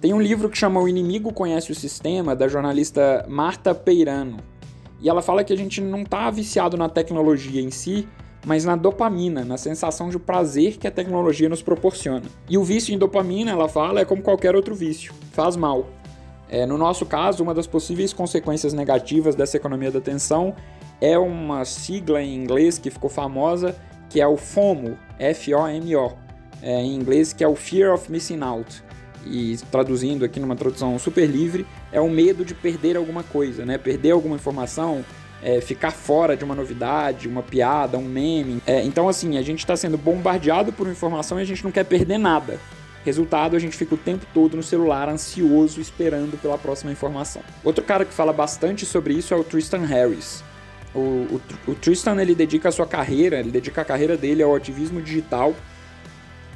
Tem 0.00 0.14
um 0.14 0.20
livro 0.20 0.48
que 0.48 0.56
chama 0.56 0.80
O 0.80 0.88
Inimigo 0.88 1.32
Conhece 1.32 1.72
o 1.72 1.74
Sistema, 1.74 2.34
da 2.34 2.48
jornalista 2.48 3.26
Marta 3.28 3.74
Peirano. 3.74 4.38
E 5.00 5.08
ela 5.08 5.20
fala 5.20 5.44
que 5.44 5.52
a 5.52 5.56
gente 5.56 5.80
não 5.80 6.02
está 6.02 6.30
viciado 6.30 6.76
na 6.76 6.88
tecnologia 6.88 7.60
em 7.60 7.70
si, 7.70 8.08
mas 8.46 8.64
na 8.64 8.76
dopamina, 8.76 9.44
na 9.44 9.56
sensação 9.58 10.08
de 10.08 10.18
prazer 10.18 10.78
que 10.78 10.86
a 10.86 10.90
tecnologia 10.90 11.48
nos 11.48 11.62
proporciona. 11.62 12.22
E 12.48 12.56
o 12.56 12.64
vício 12.64 12.94
em 12.94 12.98
dopamina, 12.98 13.50
ela 13.50 13.68
fala, 13.68 14.00
é 14.00 14.04
como 14.04 14.22
qualquer 14.22 14.54
outro 14.54 14.74
vício, 14.74 15.12
faz 15.32 15.56
mal. 15.56 15.86
É, 16.48 16.64
no 16.64 16.78
nosso 16.78 17.04
caso, 17.04 17.42
uma 17.42 17.54
das 17.54 17.66
possíveis 17.66 18.12
consequências 18.12 18.72
negativas 18.72 19.34
dessa 19.34 19.56
economia 19.56 19.90
da 19.90 19.98
atenção 19.98 20.54
é 21.00 21.18
uma 21.18 21.64
sigla 21.64 22.22
em 22.22 22.34
inglês 22.34 22.78
que 22.78 22.90
ficou 22.90 23.10
famosa, 23.10 23.76
que 24.08 24.20
é 24.20 24.26
o 24.26 24.36
FOMO, 24.36 24.98
F-O-M-O, 25.18 26.12
é, 26.62 26.80
em 26.80 26.94
inglês, 26.94 27.32
que 27.32 27.44
é 27.44 27.48
o 27.48 27.54
Fear 27.54 27.94
of 27.94 28.10
Missing 28.10 28.40
Out. 28.40 28.82
E 29.26 29.58
traduzindo 29.70 30.24
aqui 30.24 30.40
numa 30.40 30.56
tradução 30.56 30.98
super 30.98 31.26
livre, 31.26 31.66
é 31.92 32.00
o 32.00 32.08
medo 32.08 32.44
de 32.44 32.54
perder 32.54 32.96
alguma 32.96 33.22
coisa, 33.22 33.64
né? 33.66 33.76
Perder 33.76 34.12
alguma 34.12 34.36
informação, 34.36 35.04
é, 35.42 35.60
ficar 35.60 35.90
fora 35.90 36.36
de 36.36 36.44
uma 36.44 36.54
novidade, 36.54 37.28
uma 37.28 37.42
piada, 37.42 37.98
um 37.98 38.04
meme. 38.04 38.62
É, 38.66 38.82
então, 38.82 39.08
assim, 39.08 39.36
a 39.36 39.42
gente 39.42 39.58
está 39.58 39.76
sendo 39.76 39.98
bombardeado 39.98 40.72
por 40.72 40.88
informação 40.88 41.38
e 41.38 41.42
a 41.42 41.44
gente 41.44 41.62
não 41.62 41.70
quer 41.70 41.84
perder 41.84 42.18
nada. 42.18 42.58
Resultado, 43.04 43.56
a 43.56 43.58
gente 43.58 43.76
fica 43.76 43.94
o 43.94 43.98
tempo 43.98 44.26
todo 44.34 44.56
no 44.56 44.62
celular 44.62 45.08
ansioso 45.08 45.80
esperando 45.80 46.40
pela 46.40 46.58
próxima 46.58 46.92
informação. 46.92 47.42
Outro 47.64 47.84
cara 47.84 48.04
que 48.04 48.12
fala 48.12 48.32
bastante 48.32 48.84
sobre 48.84 49.14
isso 49.14 49.32
é 49.32 49.36
o 49.36 49.44
Tristan 49.44 49.84
Harris. 49.86 50.42
O, 50.94 50.98
o, 50.98 51.40
o 51.68 51.74
Tristan 51.74 52.20
ele 52.20 52.34
dedica 52.34 52.68
a 52.68 52.72
sua 52.72 52.86
carreira, 52.86 53.38
ele 53.38 53.50
dedica 53.50 53.82
a 53.82 53.84
carreira 53.84 54.16
dele 54.16 54.42
ao 54.42 54.54
ativismo 54.54 55.00
digital. 55.00 55.54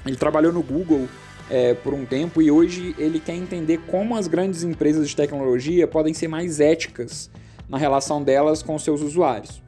Ele 0.04 0.16
trabalhou 0.16 0.52
no 0.52 0.62
Google 0.62 1.08
é, 1.48 1.74
por 1.74 1.94
um 1.94 2.04
tempo 2.04 2.42
e 2.42 2.50
hoje 2.50 2.94
ele 2.98 3.20
quer 3.20 3.34
entender 3.34 3.78
como 3.86 4.16
as 4.16 4.26
grandes 4.26 4.62
empresas 4.62 5.08
de 5.08 5.16
tecnologia 5.16 5.86
podem 5.86 6.12
ser 6.12 6.28
mais 6.28 6.60
éticas 6.60 7.30
na 7.68 7.78
relação 7.78 8.22
delas 8.22 8.62
com 8.62 8.78
seus 8.78 9.00
usuários. 9.00 9.62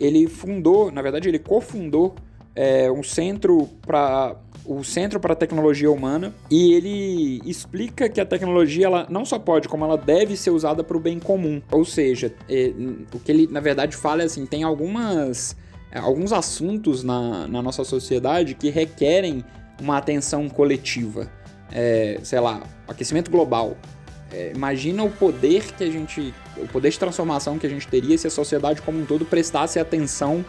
Ele 0.00 0.26
fundou, 0.26 0.90
na 0.90 1.02
verdade, 1.02 1.28
ele 1.28 1.38
cofundou 1.38 2.14
é 2.54 2.90
um 2.90 3.02
centro 3.02 3.68
para 3.82 4.36
o 4.66 4.82
Centro 4.82 5.20
para 5.20 5.34
a 5.34 5.36
Tecnologia 5.36 5.90
Humana, 5.90 6.34
e 6.50 6.72
ele 6.72 7.42
explica 7.44 8.08
que 8.08 8.20
a 8.20 8.24
tecnologia 8.24 8.86
ela 8.86 9.06
não 9.10 9.24
só 9.24 9.38
pode, 9.38 9.68
como 9.68 9.84
ela 9.84 9.98
deve 9.98 10.36
ser 10.36 10.50
usada 10.50 10.82
para 10.82 10.96
o 10.96 11.00
bem 11.00 11.18
comum. 11.18 11.60
Ou 11.70 11.84
seja, 11.84 12.32
é, 12.48 12.72
o 13.12 13.18
que 13.18 13.30
ele 13.30 13.46
na 13.46 13.60
verdade 13.60 13.94
fala 13.94 14.22
é 14.22 14.24
assim, 14.24 14.46
tem 14.46 14.62
algumas 14.62 15.56
alguns 15.94 16.32
assuntos 16.32 17.04
na, 17.04 17.46
na 17.46 17.62
nossa 17.62 17.84
sociedade 17.84 18.54
que 18.54 18.68
requerem 18.68 19.44
uma 19.80 19.98
atenção 19.98 20.48
coletiva. 20.48 21.30
É, 21.70 22.18
sei 22.22 22.40
lá, 22.40 22.62
aquecimento 22.88 23.30
global. 23.30 23.76
É, 24.32 24.52
imagina 24.54 25.02
o 25.04 25.10
poder 25.10 25.72
que 25.72 25.84
a 25.84 25.90
gente. 25.90 26.34
o 26.56 26.66
poder 26.68 26.90
de 26.90 26.98
transformação 26.98 27.58
que 27.58 27.66
a 27.66 27.70
gente 27.70 27.86
teria 27.86 28.16
se 28.16 28.26
a 28.26 28.30
sociedade 28.30 28.82
como 28.82 29.00
um 29.00 29.04
todo 29.04 29.24
prestasse 29.24 29.78
atenção 29.78 30.44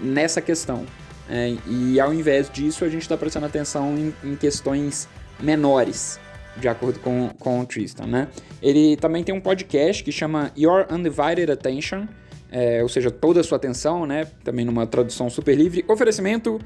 nessa 0.00 0.40
questão. 0.40 0.86
É, 1.28 1.54
e 1.66 2.00
ao 2.00 2.12
invés 2.12 2.50
disso, 2.50 2.84
a 2.84 2.88
gente 2.88 3.02
está 3.02 3.16
prestando 3.16 3.46
atenção 3.46 3.96
em, 3.98 4.14
em, 4.24 4.34
questões 4.34 5.08
menores, 5.38 6.18
de 6.56 6.68
acordo 6.68 6.98
com, 7.00 7.30
com 7.38 7.60
o 7.60 7.66
Tristan, 7.66 8.06
né? 8.06 8.28
Ele 8.62 8.96
também 8.96 9.22
tem 9.22 9.34
um 9.34 9.40
podcast 9.40 10.02
que 10.02 10.10
chama 10.10 10.50
Your 10.56 10.86
Undivided 10.90 11.50
Attention, 11.50 12.06
é, 12.50 12.82
ou 12.82 12.88
seja, 12.88 13.10
toda 13.10 13.40
a 13.40 13.44
sua 13.44 13.56
atenção, 13.56 14.06
né? 14.06 14.24
Também 14.42 14.64
numa 14.64 14.86
tradução 14.86 15.28
super 15.28 15.54
livre. 15.54 15.84
Oferecimento, 15.86 16.58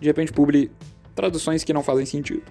de 0.00 0.06
repente, 0.06 0.32
publi 0.32 0.70
traduções 1.14 1.64
que 1.64 1.72
não 1.72 1.82
fazem 1.82 2.06
sentido. 2.06 2.44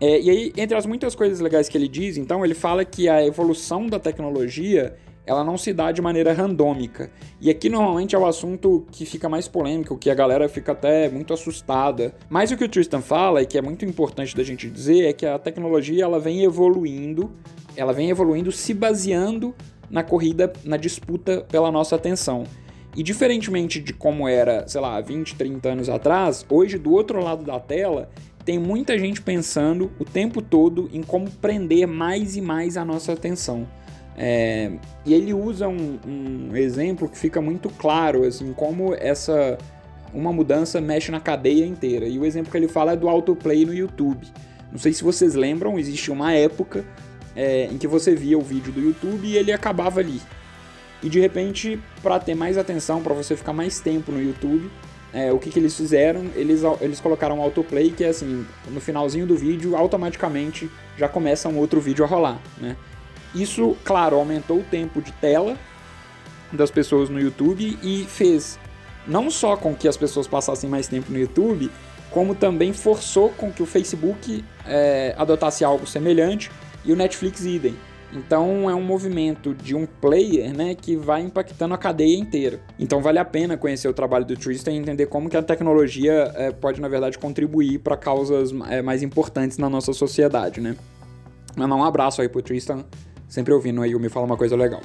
É, 0.00 0.20
e 0.20 0.30
aí, 0.30 0.52
entre 0.56 0.76
as 0.76 0.86
muitas 0.86 1.14
coisas 1.14 1.40
legais 1.40 1.68
que 1.68 1.76
ele 1.76 1.88
diz, 1.88 2.16
então, 2.16 2.44
ele 2.44 2.54
fala 2.54 2.84
que 2.84 3.08
a 3.08 3.24
evolução 3.24 3.86
da 3.86 3.98
tecnologia 3.98 4.96
ela 5.26 5.42
não 5.42 5.56
se 5.56 5.72
dá 5.72 5.90
de 5.90 6.02
maneira 6.02 6.32
randômica. 6.32 7.10
E 7.40 7.50
aqui 7.50 7.68
normalmente 7.68 8.14
é 8.14 8.18
o 8.18 8.26
assunto 8.26 8.86
que 8.90 9.06
fica 9.06 9.28
mais 9.28 9.48
polêmico, 9.48 9.96
que 9.96 10.10
a 10.10 10.14
galera 10.14 10.48
fica 10.48 10.72
até 10.72 11.08
muito 11.08 11.32
assustada. 11.32 12.14
Mas 12.28 12.50
o 12.50 12.56
que 12.56 12.64
o 12.64 12.68
Tristan 12.68 13.00
fala, 13.00 13.42
e 13.42 13.46
que 13.46 13.56
é 13.56 13.62
muito 13.62 13.84
importante 13.84 14.36
da 14.36 14.42
gente 14.42 14.68
dizer, 14.68 15.04
é 15.06 15.12
que 15.12 15.24
a 15.24 15.38
tecnologia 15.38 16.04
ela 16.04 16.20
vem 16.20 16.42
evoluindo, 16.42 17.32
ela 17.76 17.92
vem 17.92 18.10
evoluindo 18.10 18.52
se 18.52 18.74
baseando 18.74 19.54
na 19.90 20.02
corrida, 20.02 20.52
na 20.64 20.76
disputa 20.76 21.46
pela 21.50 21.70
nossa 21.70 21.96
atenção. 21.96 22.44
E 22.96 23.02
diferentemente 23.02 23.80
de 23.80 23.92
como 23.92 24.28
era, 24.28 24.66
sei 24.68 24.80
lá, 24.80 25.00
20, 25.00 25.34
30 25.34 25.68
anos 25.68 25.88
atrás, 25.88 26.46
hoje 26.48 26.78
do 26.78 26.92
outro 26.92 27.20
lado 27.22 27.44
da 27.44 27.58
tela 27.58 28.08
tem 28.44 28.58
muita 28.58 28.98
gente 28.98 29.22
pensando 29.22 29.90
o 29.98 30.04
tempo 30.04 30.42
todo 30.42 30.88
em 30.92 31.02
como 31.02 31.30
prender 31.30 31.88
mais 31.88 32.36
e 32.36 32.40
mais 32.40 32.76
a 32.76 32.84
nossa 32.84 33.12
atenção. 33.12 33.66
É, 34.16 34.70
e 35.04 35.12
ele 35.12 35.34
usa 35.34 35.68
um, 35.68 35.98
um, 36.06 36.56
exemplo 36.56 37.08
que 37.08 37.18
fica 37.18 37.40
muito 37.40 37.68
claro, 37.68 38.24
assim, 38.24 38.52
como 38.52 38.94
essa 38.94 39.58
uma 40.12 40.32
mudança 40.32 40.80
mexe 40.80 41.10
na 41.10 41.18
cadeia 41.18 41.66
inteira. 41.66 42.06
E 42.06 42.18
o 42.18 42.24
exemplo 42.24 42.50
que 42.50 42.56
ele 42.56 42.68
fala 42.68 42.92
é 42.92 42.96
do 42.96 43.08
autoplay 43.08 43.64
no 43.64 43.74
YouTube. 43.74 44.24
Não 44.70 44.78
sei 44.78 44.92
se 44.92 45.02
vocês 45.02 45.34
lembram, 45.34 45.78
existe 45.78 46.10
uma 46.12 46.32
época 46.32 46.84
é, 47.34 47.64
em 47.64 47.76
que 47.76 47.88
você 47.88 48.14
via 48.14 48.38
o 48.38 48.40
vídeo 48.40 48.72
do 48.72 48.80
YouTube 48.80 49.26
e 49.26 49.36
ele 49.36 49.50
acabava 49.50 49.98
ali. 49.98 50.20
E 51.02 51.08
de 51.08 51.18
repente, 51.18 51.80
para 52.02 52.18
ter 52.20 52.34
mais 52.34 52.56
atenção, 52.56 53.02
para 53.02 53.12
você 53.12 53.36
ficar 53.36 53.52
mais 53.52 53.80
tempo 53.80 54.12
no 54.12 54.22
YouTube, 54.22 54.70
é, 55.12 55.32
o 55.32 55.38
que, 55.38 55.50
que 55.50 55.58
eles 55.58 55.76
fizeram? 55.76 56.24
Eles, 56.34 56.62
eles 56.80 57.00
colocaram 57.00 57.38
um 57.38 57.42
autoplay 57.42 57.90
que 57.90 58.04
é 58.04 58.08
assim, 58.08 58.46
no 58.68 58.80
finalzinho 58.80 59.26
do 59.26 59.36
vídeo, 59.36 59.76
automaticamente 59.76 60.70
já 60.96 61.08
começa 61.08 61.48
um 61.48 61.58
outro 61.58 61.80
vídeo 61.80 62.04
a 62.04 62.08
rolar, 62.08 62.40
né? 62.60 62.76
Isso, 63.34 63.76
claro, 63.84 64.16
aumentou 64.16 64.58
o 64.58 64.62
tempo 64.62 65.02
de 65.02 65.12
tela 65.12 65.56
das 66.52 66.70
pessoas 66.70 67.08
no 67.08 67.20
YouTube 67.20 67.78
e 67.82 68.04
fez 68.04 68.58
não 69.06 69.30
só 69.30 69.56
com 69.56 69.74
que 69.74 69.88
as 69.88 69.96
pessoas 69.96 70.26
passassem 70.26 70.70
mais 70.70 70.86
tempo 70.86 71.10
no 71.10 71.18
YouTube, 71.18 71.70
como 72.10 72.34
também 72.34 72.72
forçou 72.72 73.30
com 73.30 73.50
que 73.50 73.62
o 73.62 73.66
Facebook 73.66 74.44
é, 74.66 75.14
adotasse 75.18 75.64
algo 75.64 75.86
semelhante 75.86 76.50
e 76.84 76.92
o 76.92 76.96
Netflix 76.96 77.44
idem. 77.44 77.74
Então 78.12 78.70
é 78.70 78.74
um 78.74 78.80
movimento 78.80 79.52
de 79.52 79.74
um 79.74 79.84
player 79.84 80.56
né, 80.56 80.76
que 80.76 80.94
vai 80.94 81.22
impactando 81.22 81.74
a 81.74 81.78
cadeia 81.78 82.16
inteira. 82.16 82.60
Então 82.78 83.02
vale 83.02 83.18
a 83.18 83.24
pena 83.24 83.56
conhecer 83.56 83.88
o 83.88 83.92
trabalho 83.92 84.24
do 84.24 84.36
Tristan 84.36 84.70
e 84.70 84.76
entender 84.76 85.06
como 85.06 85.28
que 85.28 85.36
a 85.36 85.42
tecnologia 85.42 86.30
é, 86.36 86.52
pode, 86.52 86.80
na 86.80 86.86
verdade, 86.86 87.18
contribuir 87.18 87.80
para 87.80 87.96
causas 87.96 88.52
é, 88.70 88.80
mais 88.80 89.02
importantes 89.02 89.58
na 89.58 89.68
nossa 89.68 89.92
sociedade. 89.92 90.60
Né? 90.60 90.76
Mandar 91.56 91.74
um 91.74 91.84
abraço 91.84 92.22
aí 92.22 92.28
pro 92.28 92.40
Tristan 92.40 92.84
Sempre 93.34 93.52
ouvindo 93.52 93.82
aí 93.82 93.96
o 93.96 93.98
Me 93.98 94.08
Fala 94.08 94.26
Uma 94.26 94.36
Coisa 94.36 94.54
Legal. 94.54 94.80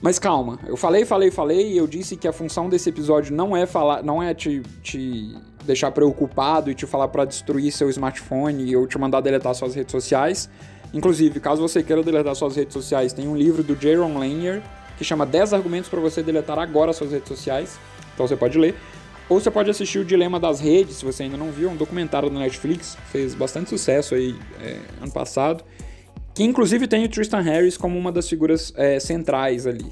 Mas 0.00 0.18
calma, 0.18 0.58
eu 0.66 0.78
falei, 0.78 1.04
falei, 1.04 1.30
falei 1.30 1.72
e 1.72 1.76
eu 1.76 1.86
disse 1.86 2.16
que 2.16 2.26
a 2.26 2.32
função 2.32 2.70
desse 2.70 2.88
episódio 2.88 3.36
não 3.36 3.54
é 3.54 3.66
falar, 3.66 4.02
não 4.02 4.22
é 4.22 4.32
te, 4.32 4.62
te 4.82 5.36
deixar 5.62 5.90
preocupado 5.90 6.70
e 6.70 6.74
te 6.74 6.86
falar 6.86 7.08
para 7.08 7.26
destruir 7.26 7.70
seu 7.70 7.90
smartphone 7.90 8.74
ou 8.74 8.86
te 8.86 8.98
mandar 8.98 9.20
deletar 9.20 9.54
suas 9.54 9.74
redes 9.74 9.92
sociais. 9.92 10.48
Inclusive, 10.94 11.38
caso 11.38 11.60
você 11.60 11.82
queira 11.82 12.02
deletar 12.02 12.34
suas 12.34 12.56
redes 12.56 12.72
sociais, 12.72 13.12
tem 13.12 13.28
um 13.28 13.36
livro 13.36 13.62
do 13.62 13.78
Jaron 13.78 14.16
Lanier 14.18 14.62
que 14.96 15.04
chama 15.04 15.26
10 15.26 15.52
argumentos 15.52 15.90
para 15.90 16.00
você 16.00 16.22
deletar 16.22 16.58
agora 16.58 16.94
suas 16.94 17.12
redes 17.12 17.28
sociais. 17.28 17.78
Então 18.14 18.26
você 18.26 18.36
pode 18.36 18.58
ler. 18.58 18.74
Ou 19.28 19.38
você 19.38 19.50
pode 19.50 19.68
assistir 19.68 19.98
o 19.98 20.04
Dilema 20.04 20.40
das 20.40 20.60
Redes, 20.60 20.96
se 20.96 21.04
você 21.04 21.24
ainda 21.24 21.36
não 21.36 21.50
viu, 21.50 21.68
é 21.68 21.72
um 21.72 21.76
documentário 21.76 22.30
do 22.30 22.38
Netflix, 22.38 22.96
fez 23.12 23.34
bastante 23.34 23.68
sucesso 23.68 24.14
aí 24.14 24.34
é, 24.62 24.78
ano 25.02 25.12
passado 25.12 25.62
que 26.34 26.42
inclusive 26.42 26.88
tem 26.88 27.04
o 27.04 27.08
Tristan 27.08 27.40
Harris 27.40 27.76
como 27.76 27.96
uma 27.96 28.10
das 28.10 28.28
figuras 28.28 28.72
é, 28.76 28.98
centrais 28.98 29.66
ali. 29.66 29.86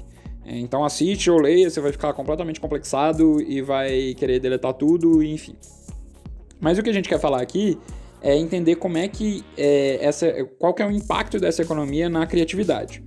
É, 0.45 0.57
então 0.59 0.83
assiste 0.83 1.31
ou 1.31 1.39
leia, 1.39 1.69
você 1.69 1.79
vai 1.79 1.91
ficar 1.91 2.13
completamente 2.13 2.59
complexado 2.59 3.41
e 3.41 3.61
vai 3.61 4.13
querer 4.15 4.39
deletar 4.39 4.73
tudo, 4.73 5.23
enfim. 5.23 5.55
Mas 6.59 6.77
o 6.77 6.83
que 6.83 6.89
a 6.89 6.93
gente 6.93 7.07
quer 7.07 7.19
falar 7.19 7.41
aqui 7.41 7.77
é 8.21 8.35
entender 8.37 8.75
como 8.75 8.97
é 8.97 9.07
que 9.07 9.43
é, 9.57 9.99
essa, 10.01 10.31
qual 10.59 10.73
que 10.73 10.81
é 10.81 10.87
o 10.87 10.91
impacto 10.91 11.39
dessa 11.39 11.61
economia 11.61 12.09
na 12.09 12.25
criatividade. 12.25 13.03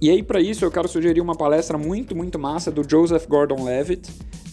E 0.00 0.10
aí 0.10 0.22
para 0.22 0.40
isso 0.40 0.64
eu 0.64 0.70
quero 0.70 0.86
sugerir 0.86 1.20
uma 1.20 1.36
palestra 1.36 1.76
muito 1.76 2.14
muito 2.14 2.38
massa 2.38 2.70
do 2.70 2.88
Joseph 2.88 3.26
Gordon-Levitt. 3.26 4.10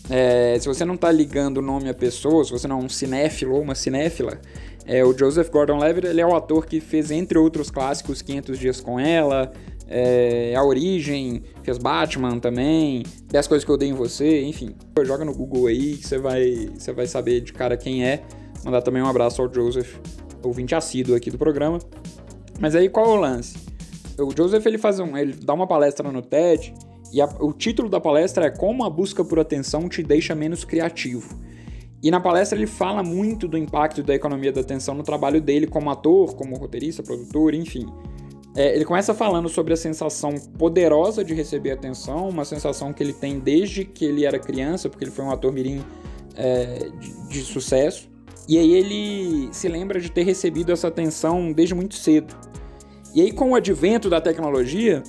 É, 0.09 0.57
se 0.59 0.67
você 0.67 0.85
não 0.85 0.95
está 0.95 1.11
ligando 1.11 1.57
o 1.57 1.61
nome 1.61 1.89
à 1.89 1.93
pessoa, 1.93 2.43
se 2.43 2.51
você 2.51 2.67
não 2.67 2.79
é 2.79 2.83
um 2.83 2.89
cinéfilo 2.89 3.55
ou 3.55 3.61
uma 3.61 3.75
cinéfila, 3.75 4.39
é, 4.85 5.03
o 5.03 5.17
Joseph 5.17 5.49
Gordon-Levitt 5.49 6.05
ele 6.05 6.21
é 6.21 6.25
o 6.25 6.35
ator 6.35 6.65
que 6.65 6.79
fez, 6.79 7.09
entre 7.09 7.37
outros 7.37 7.71
clássicos, 7.71 8.21
500 8.21 8.59
Dias 8.59 8.81
com 8.81 8.99
Ela, 8.99 9.51
é, 9.87 10.53
A 10.55 10.63
Origem, 10.63 11.41
fez 11.63 11.77
Batman 11.77 12.39
também, 12.39 13.03
10 13.27 13.47
Coisas 13.47 13.65
que 13.65 13.71
Eu 13.71 13.77
Dei 13.77 13.89
em 13.89 13.93
Você, 13.93 14.43
enfim. 14.43 14.75
Joga 15.03 15.25
no 15.25 15.33
Google 15.33 15.67
aí 15.67 15.97
que 15.97 16.07
você 16.07 16.19
vai, 16.19 16.69
você 16.77 16.93
vai 16.93 17.07
saber 17.07 17.41
de 17.41 17.51
cara 17.51 17.75
quem 17.75 18.05
é. 18.05 18.21
Mandar 18.63 18.81
também 18.81 19.01
um 19.01 19.07
abraço 19.07 19.41
ao 19.41 19.51
Joseph, 19.51 19.95
ouvinte 20.43 20.75
assíduo 20.75 21.15
aqui 21.15 21.31
do 21.31 21.37
programa. 21.37 21.79
Mas 22.59 22.75
aí 22.75 22.87
qual 22.87 23.05
é 23.07 23.09
o 23.09 23.15
lance? 23.15 23.57
O 24.17 24.31
Joseph 24.35 24.65
ele 24.65 24.77
faz 24.77 24.99
um, 24.99 25.17
ele 25.17 25.33
dá 25.33 25.53
uma 25.53 25.67
palestra 25.67 26.09
no 26.11 26.21
TED 26.21 26.73
e 27.11 27.21
a, 27.21 27.29
o 27.39 27.53
título 27.53 27.89
da 27.89 27.99
palestra 27.99 28.45
é 28.45 28.49
Como 28.49 28.83
a 28.83 28.89
busca 28.89 29.23
por 29.23 29.39
atenção 29.39 29.87
te 29.87 30.03
deixa 30.03 30.35
menos 30.35 30.63
criativo. 30.63 31.37
E 32.03 32.11
na 32.11 32.19
palestra 32.19 32.57
ele 32.57 32.67
fala 32.67 33.01
muito 33.01 33.47
do 33.47 33.57
impacto 33.57 34.03
da 34.03 34.13
economia 34.13 34.51
da 34.51 34.61
atenção 34.61 34.93
no 34.93 35.03
trabalho 35.03 35.41
dele 35.41 35.65
como 35.65 35.89
ator, 35.89 36.35
como 36.35 36.55
roteirista, 36.55 37.01
produtor, 37.01 37.53
enfim. 37.53 37.87
É, 38.55 38.75
ele 38.75 38.85
começa 38.85 39.13
falando 39.13 39.49
sobre 39.49 39.73
a 39.73 39.77
sensação 39.77 40.35
poderosa 40.57 41.23
de 41.23 41.33
receber 41.33 41.71
atenção, 41.71 42.29
uma 42.29 42.45
sensação 42.45 42.93
que 42.93 43.03
ele 43.03 43.11
tem 43.11 43.39
desde 43.39 43.83
que 43.83 44.05
ele 44.05 44.25
era 44.25 44.39
criança, 44.39 44.87
porque 44.87 45.03
ele 45.03 45.11
foi 45.11 45.25
um 45.25 45.31
ator 45.31 45.51
mirim 45.51 45.83
é, 46.35 46.89
de, 46.99 47.27
de 47.27 47.41
sucesso. 47.41 48.09
E 48.47 48.57
aí 48.57 48.73
ele 48.73 49.49
se 49.51 49.67
lembra 49.67 49.99
de 49.99 50.11
ter 50.11 50.23
recebido 50.23 50.71
essa 50.71 50.87
atenção 50.87 51.51
desde 51.51 51.73
muito 51.73 51.95
cedo. 51.95 52.35
E 53.13 53.21
aí 53.21 53.31
com 53.31 53.51
o 53.51 53.55
advento 53.55 54.09
da 54.09 54.21
tecnologia, 54.21 55.01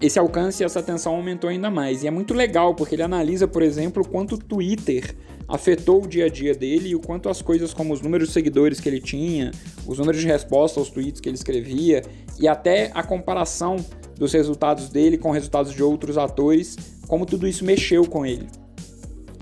esse 0.00 0.18
alcance 0.18 0.62
e 0.62 0.64
essa 0.64 0.78
atenção 0.78 1.14
aumentou 1.14 1.50
ainda 1.50 1.70
mais. 1.70 2.02
E 2.02 2.06
é 2.06 2.10
muito 2.10 2.32
legal, 2.32 2.74
porque 2.74 2.94
ele 2.94 3.02
analisa, 3.02 3.48
por 3.48 3.62
exemplo, 3.62 4.06
quanto 4.06 4.36
o 4.36 4.38
Twitter 4.38 5.16
afetou 5.48 6.04
o 6.04 6.06
dia 6.06 6.26
a 6.26 6.28
dia 6.28 6.54
dele 6.54 6.90
e 6.90 6.94
o 6.94 7.00
quanto 7.00 7.28
as 7.28 7.42
coisas 7.42 7.74
como 7.74 7.92
os 7.92 8.00
números 8.00 8.28
de 8.28 8.34
seguidores 8.34 8.78
que 8.78 8.88
ele 8.88 9.00
tinha, 9.00 9.50
os 9.86 9.98
números 9.98 10.20
de 10.20 10.26
resposta 10.26 10.78
aos 10.78 10.90
tweets 10.90 11.20
que 11.20 11.28
ele 11.28 11.36
escrevia 11.36 12.02
e 12.38 12.46
até 12.46 12.90
a 12.94 13.02
comparação 13.02 13.76
dos 14.16 14.32
resultados 14.32 14.88
dele 14.88 15.16
com 15.16 15.30
resultados 15.30 15.72
de 15.72 15.82
outros 15.82 16.18
atores, 16.18 16.76
como 17.06 17.24
tudo 17.24 17.48
isso 17.48 17.64
mexeu 17.64 18.06
com 18.06 18.24
ele. 18.24 18.46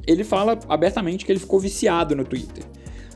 Ele 0.07 0.23
fala 0.23 0.59
abertamente 0.69 1.25
que 1.25 1.33
ele 1.33 1.41
ficou 1.41 1.59
viciado 1.59 2.15
no 2.15 2.25
Twitter. 2.25 2.65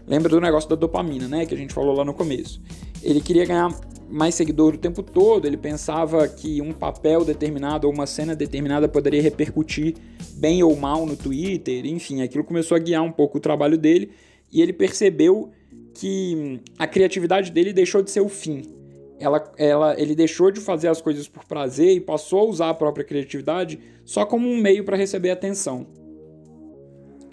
Lembra 0.07 0.29
do 0.29 0.41
negócio 0.41 0.69
da 0.69 0.75
dopamina, 0.75 1.29
né, 1.29 1.47
que 1.47 1.55
a 1.55 1.57
gente 1.57 1.73
falou 1.73 1.95
lá 1.95 2.05
no 2.05 2.13
começo. 2.13 2.61
Ele 3.03 3.21
queria 3.21 3.45
ganhar 3.47 3.71
mais 4.11 4.35
seguidor 4.35 4.75
o 4.75 4.79
tempo 4.79 5.03
todo, 5.03 5.47
ele 5.47 5.57
pensava 5.57 6.27
que 6.27 6.61
um 6.61 6.73
papel 6.73 7.25
determinado 7.25 7.87
ou 7.87 7.93
uma 7.95 8.07
cena 8.07 8.35
determinada 8.35 8.89
poderia 8.89 9.23
repercutir 9.23 9.95
bem 10.35 10.63
ou 10.63 10.75
mal 10.75 11.07
no 11.07 11.17
Twitter, 11.17 11.87
enfim, 11.87 12.21
aquilo 12.21 12.43
começou 12.43 12.77
a 12.77 12.81
guiar 12.81 13.03
um 13.03 13.13
pouco 13.13 13.39
o 13.39 13.41
trabalho 13.41 13.79
dele 13.79 14.11
e 14.53 14.61
ele 14.61 14.73
percebeu 14.73 15.51
que 15.95 16.61
a 16.79 16.87
criatividade 16.87 17.53
dele 17.53 17.73
deixou 17.73 18.03
de 18.03 18.11
ser 18.11 18.21
o 18.21 18.29
fim. 18.29 18.63
Ela, 19.19 19.53
ela, 19.59 20.01
ele 20.01 20.15
deixou 20.15 20.51
de 20.51 20.61
fazer 20.61 20.89
as 20.89 21.01
coisas 21.01 21.29
por 21.29 21.45
prazer 21.45 21.95
e 21.95 22.01
passou 22.01 22.41
a 22.41 22.45
usar 22.45 22.71
a 22.71 22.75
própria 22.75 23.05
criatividade 23.05 23.79
só 24.05 24.25
como 24.25 24.49
um 24.49 24.57
meio 24.57 24.83
para 24.83 24.97
receber 24.97 25.31
atenção. 25.31 25.87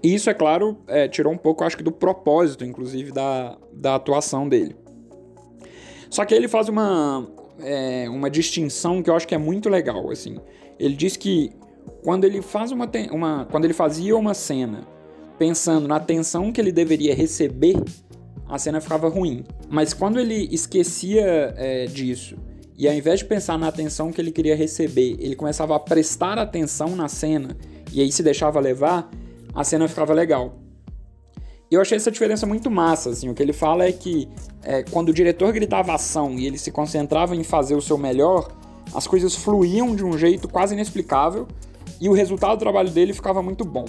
E 0.04 0.14
isso, 0.14 0.30
é 0.30 0.34
claro, 0.34 0.78
é, 0.88 1.08
tirou 1.08 1.34
um 1.34 1.38
pouco, 1.38 1.64
acho 1.64 1.78
que, 1.78 1.84
do 1.84 1.92
propósito, 1.92 2.64
inclusive, 2.64 3.12
da, 3.12 3.58
da 3.74 3.96
atuação 3.96 4.48
dele. 4.48 4.76
Só 6.10 6.26
que 6.26 6.34
ele 6.34 6.48
faz 6.48 6.70
uma, 6.70 7.28
é, 7.60 8.10
uma 8.10 8.30
distinção 8.30 9.02
que 9.02 9.10
eu 9.10 9.16
acho 9.16 9.28
que 9.28 9.36
é 9.36 9.38
muito 9.38 9.70
legal. 9.70 10.10
Assim, 10.10 10.38
ele 10.80 10.96
diz 10.96 11.18
que 11.18 11.52
quando 12.04 12.24
ele 12.24 12.42
faz 12.42 12.72
uma, 12.72 12.90
uma 13.12 13.46
quando 13.50 13.66
ele 13.66 13.74
fazia 13.74 14.16
uma 14.16 14.34
cena 14.34 14.88
pensando 15.38 15.88
na 15.88 15.98
atenção 15.98 16.52
que 16.52 16.60
ele 16.60 16.72
deveria 16.72 17.14
receber, 17.14 17.76
a 18.48 18.58
cena 18.58 18.82
ficava 18.82 19.08
ruim. 19.08 19.44
Mas 19.70 19.94
quando 19.94 20.20
ele 20.20 20.48
esquecia 20.52 21.54
é, 21.58 21.86
disso 21.86 22.38
e 22.78 22.88
ao 22.88 22.94
invés 22.94 23.20
de 23.20 23.26
pensar 23.26 23.58
na 23.58 23.68
atenção 23.68 24.12
que 24.12 24.22
ele 24.22 24.32
queria 24.32 24.56
receber, 24.56 25.16
ele 25.20 25.36
começava 25.36 25.76
a 25.76 25.80
prestar 25.80 26.38
atenção 26.38 26.96
na 26.96 27.08
cena 27.08 27.58
e 27.92 28.02
aí 28.02 28.12
se 28.12 28.22
deixava 28.22 28.60
levar, 28.60 29.10
a 29.54 29.64
cena 29.64 29.88
ficava 29.88 30.14
legal. 30.14 30.60
E 31.70 31.76
eu 31.76 31.82
achei 31.82 31.98
essa 31.98 32.10
diferença 32.10 32.46
muito 32.46 32.72
massa, 32.72 33.10
assim, 33.10 33.30
o 33.30 33.34
que 33.34 33.44
ele 33.44 33.52
fala 33.52 33.86
é 33.86 33.92
que 33.92 34.30
é, 34.64 34.84
quando 34.84 35.10
o 35.10 35.14
diretor 35.14 35.52
gritava 35.52 35.94
ação 35.94 36.34
e 36.34 36.46
ele 36.46 36.58
se 36.58 36.72
concentrava 36.72 37.36
em 37.36 37.44
fazer 37.44 37.76
o 37.76 37.82
seu 37.82 37.98
melhor, 37.98 38.50
as 38.94 39.06
coisas 39.06 39.36
fluíam 39.36 39.94
de 39.94 40.04
um 40.04 40.18
jeito 40.18 40.48
quase 40.48 40.74
inexplicável 40.74 41.46
e 42.00 42.08
o 42.08 42.14
resultado 42.14 42.56
do 42.56 42.60
trabalho 42.60 42.90
dele 42.90 43.12
ficava 43.12 43.42
muito 43.42 43.66
bom. 43.66 43.86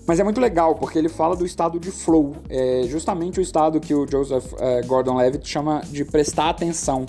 Mas 0.07 0.19
é 0.19 0.25
muito 0.25 0.41
legal, 0.41 0.77
porque 0.77 0.99
ele 0.99 1.11
fala 1.11 1.37
do 1.37 1.45
estado 1.45 1.79
de 1.79 1.91
flow, 1.91 2.35
é 2.49 2.85
justamente 2.85 3.39
o 3.39 3.43
estado 3.43 3.81
que 3.81 3.95
o 3.95 4.11
Joseph 4.11 4.51
uh, 4.55 4.81
Gordon-Levitt 4.87 5.47
chama 5.47 5.83
de 5.91 6.07
prestar 6.07 6.49
atenção, 6.49 7.05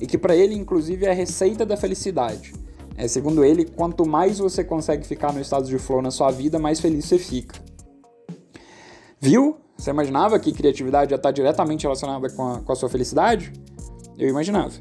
e 0.00 0.06
que 0.06 0.16
para 0.16 0.36
ele, 0.36 0.54
inclusive, 0.54 1.06
é 1.06 1.10
a 1.10 1.14
receita 1.14 1.66
da 1.66 1.76
felicidade. 1.76 2.52
É, 2.96 3.08
segundo 3.08 3.44
ele, 3.44 3.64
quanto 3.64 4.06
mais 4.06 4.38
você 4.38 4.62
consegue 4.62 5.06
ficar 5.06 5.32
no 5.32 5.40
estado 5.40 5.66
de 5.66 5.78
flow 5.78 6.02
na 6.02 6.10
sua 6.10 6.30
vida, 6.30 6.58
mais 6.58 6.80
feliz 6.80 7.06
você 7.06 7.18
fica. 7.18 7.58
Viu? 9.18 9.56
Você 9.76 9.90
imaginava 9.90 10.38
que 10.38 10.52
criatividade 10.52 11.12
ia 11.12 11.16
estar 11.16 11.30
diretamente 11.30 11.84
relacionada 11.84 12.28
com 12.30 12.46
a, 12.46 12.60
com 12.60 12.72
a 12.72 12.76
sua 12.76 12.88
felicidade? 12.88 13.52
Eu 14.18 14.28
imaginava. 14.28 14.72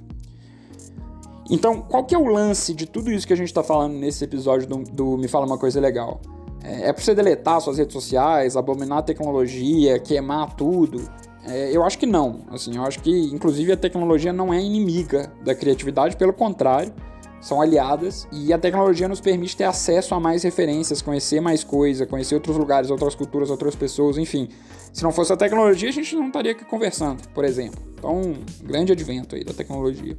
Então, 1.50 1.82
qual 1.82 2.04
que 2.04 2.13
é 2.13 2.17
o 2.17 2.26
lance 2.26 2.74
de 2.74 2.86
tudo 2.86 3.12
isso 3.12 3.26
que 3.26 3.34
a 3.34 3.36
gente 3.36 3.48
está 3.48 3.63
falando 3.63 3.93
nesse 3.93 4.24
episódio 4.24 4.67
do, 4.67 4.84
do, 4.84 5.17
Me 5.17 5.28
Fala 5.28 5.45
Uma 5.45 5.58
Coisa 5.58 5.80
Legal? 5.80 6.22
É, 6.63 6.89
é 6.89 6.93
pra 6.93 7.02
você 7.02 7.15
deletar 7.15 7.60
suas 7.62 7.78
redes 7.78 7.93
sociais, 7.93 8.56
abominar 8.56 9.00
a 9.00 9.02
tecnologia, 9.02 9.98
queimar 10.00 10.56
tudo? 10.56 11.02
É, 11.48 11.76
eu 11.76 11.84
acho 11.84 11.98
que 11.98 12.06
não. 12.06 12.41
Assim, 12.52 12.76
eu 12.76 12.84
acho 12.84 13.00
que, 13.00 13.10
inclusive, 13.34 13.72
a 13.72 13.78
tecnologia 13.78 14.32
não 14.32 14.54
é 14.54 14.62
inimiga 14.62 15.32
da 15.43 15.56
criatividade, 15.56 16.17
pelo 16.17 16.34
contrário 16.34 16.93
são 17.41 17.62
aliadas 17.62 18.28
e 18.32 18.52
a 18.52 18.58
tecnologia 18.58 19.08
nos 19.08 19.21
permite 19.21 19.56
ter 19.56 19.63
acesso 19.63 20.13
a 20.13 20.19
mais 20.19 20.43
referências, 20.43 21.02
conhecer 21.02 21.39
mais 21.39 21.63
coisa, 21.63 22.06
conhecer 22.06 22.36
outros 22.36 22.58
lugares, 22.58 22.91
outras 22.91 23.15
culturas, 23.15 23.49
outras 23.49 23.75
pessoas, 23.75 24.17
enfim. 24.17 24.49
Se 24.91 25.04
não 25.04 25.12
fosse 25.12 25.32
a 25.32 25.38
tecnologia, 25.38 25.89
a 25.89 25.93
gente 25.93 26.15
não 26.15 26.28
estaria 26.28 26.52
aqui 26.52 26.65
conversando, 26.65 27.28
por 27.30 27.45
exemplo. 27.45 27.80
Então, 27.97 28.19
um 28.19 28.36
grande 28.63 28.91
advento 28.91 29.36
aí 29.36 29.43
da 29.43 29.54
tecnologia. 29.54 30.17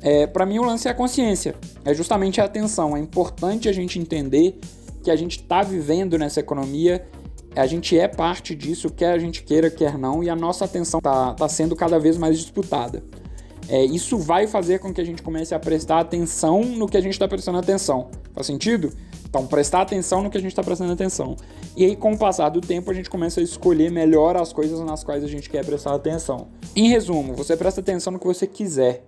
É, 0.00 0.26
para 0.26 0.44
mim, 0.44 0.58
o 0.58 0.62
lance 0.62 0.86
é 0.86 0.90
a 0.90 0.94
consciência, 0.94 1.54
é 1.84 1.94
justamente 1.94 2.40
a 2.40 2.44
atenção. 2.44 2.96
É 2.96 3.00
importante 3.00 3.68
a 3.68 3.72
gente 3.72 3.98
entender 3.98 4.58
que 5.02 5.10
a 5.10 5.16
gente 5.16 5.40
está 5.40 5.62
vivendo 5.62 6.18
nessa 6.18 6.40
economia, 6.40 7.06
a 7.56 7.66
gente 7.66 7.98
é 7.98 8.08
parte 8.08 8.54
disso, 8.54 8.90
quer 8.90 9.12
a 9.12 9.18
gente 9.18 9.42
queira, 9.42 9.70
quer 9.70 9.96
não, 9.96 10.22
e 10.22 10.28
a 10.28 10.36
nossa 10.36 10.64
atenção 10.64 10.98
está 10.98 11.34
tá 11.34 11.48
sendo 11.48 11.74
cada 11.74 11.98
vez 11.98 12.18
mais 12.18 12.38
disputada. 12.38 13.02
É, 13.68 13.84
isso 13.84 14.18
vai 14.18 14.46
fazer 14.46 14.78
com 14.78 14.92
que 14.92 15.00
a 15.00 15.04
gente 15.04 15.22
comece 15.22 15.54
a 15.54 15.58
prestar 15.58 16.00
atenção 16.00 16.62
no 16.62 16.86
que 16.86 16.96
a 16.96 17.00
gente 17.00 17.12
está 17.12 17.26
prestando 17.26 17.58
atenção. 17.58 18.10
Faz 18.32 18.46
sentido? 18.46 18.92
Então, 19.34 19.46
prestar 19.46 19.80
atenção 19.80 20.22
no 20.22 20.30
que 20.30 20.38
a 20.38 20.40
gente 20.40 20.52
está 20.52 20.62
prestando 20.62 20.92
atenção. 20.92 21.34
E 21.76 21.84
aí, 21.84 21.96
com 21.96 22.12
o 22.12 22.18
passar 22.18 22.50
do 22.50 22.60
tempo, 22.60 22.90
a 22.90 22.94
gente 22.94 23.10
começa 23.10 23.40
a 23.40 23.42
escolher 23.42 23.90
melhor 23.90 24.36
as 24.36 24.52
coisas 24.52 24.78
nas 24.80 25.02
quais 25.02 25.24
a 25.24 25.26
gente 25.26 25.50
quer 25.50 25.64
prestar 25.64 25.94
atenção. 25.94 26.48
Em 26.76 26.88
resumo, 26.88 27.34
você 27.34 27.56
presta 27.56 27.80
atenção 27.80 28.12
no 28.12 28.18
que 28.20 28.26
você 28.26 28.46
quiser, 28.46 29.04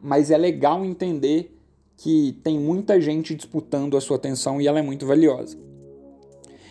mas 0.00 0.30
é 0.30 0.38
legal 0.38 0.84
entender 0.84 1.54
que 1.96 2.38
tem 2.42 2.58
muita 2.58 3.00
gente 3.00 3.34
disputando 3.34 3.96
a 3.96 4.00
sua 4.00 4.16
atenção 4.16 4.60
e 4.60 4.66
ela 4.66 4.78
é 4.78 4.82
muito 4.82 5.06
valiosa. 5.06 5.56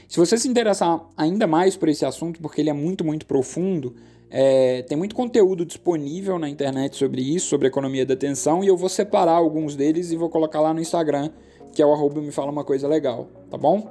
Se 0.07 0.17
você 0.17 0.37
se 0.37 0.47
interessar 0.47 1.01
ainda 1.15 1.45
mais 1.45 1.75
por 1.75 1.89
esse 1.89 2.05
assunto, 2.05 2.41
porque 2.41 2.61
ele 2.61 2.69
é 2.69 2.73
muito, 2.73 3.05
muito 3.05 3.25
profundo, 3.25 3.93
é, 4.29 4.81
tem 4.83 4.97
muito 4.97 5.15
conteúdo 5.15 5.65
disponível 5.65 6.37
na 6.37 6.49
internet 6.49 6.97
sobre 6.97 7.21
isso, 7.21 7.47
sobre 7.47 7.67
economia 7.67 8.05
da 8.05 8.13
atenção, 8.13 8.63
e 8.63 8.67
eu 8.67 8.75
vou 8.75 8.89
separar 8.89 9.33
alguns 9.33 9.75
deles 9.75 10.11
e 10.11 10.17
vou 10.17 10.29
colocar 10.29 10.59
lá 10.59 10.73
no 10.73 10.81
Instagram, 10.81 11.29
que 11.71 11.81
é 11.81 11.85
o 11.85 11.93
arroba 11.93 12.21
me 12.21 12.31
fala 12.31 12.51
uma 12.51 12.63
coisa 12.63 12.87
legal, 12.87 13.27
tá 13.49 13.57
bom? 13.57 13.89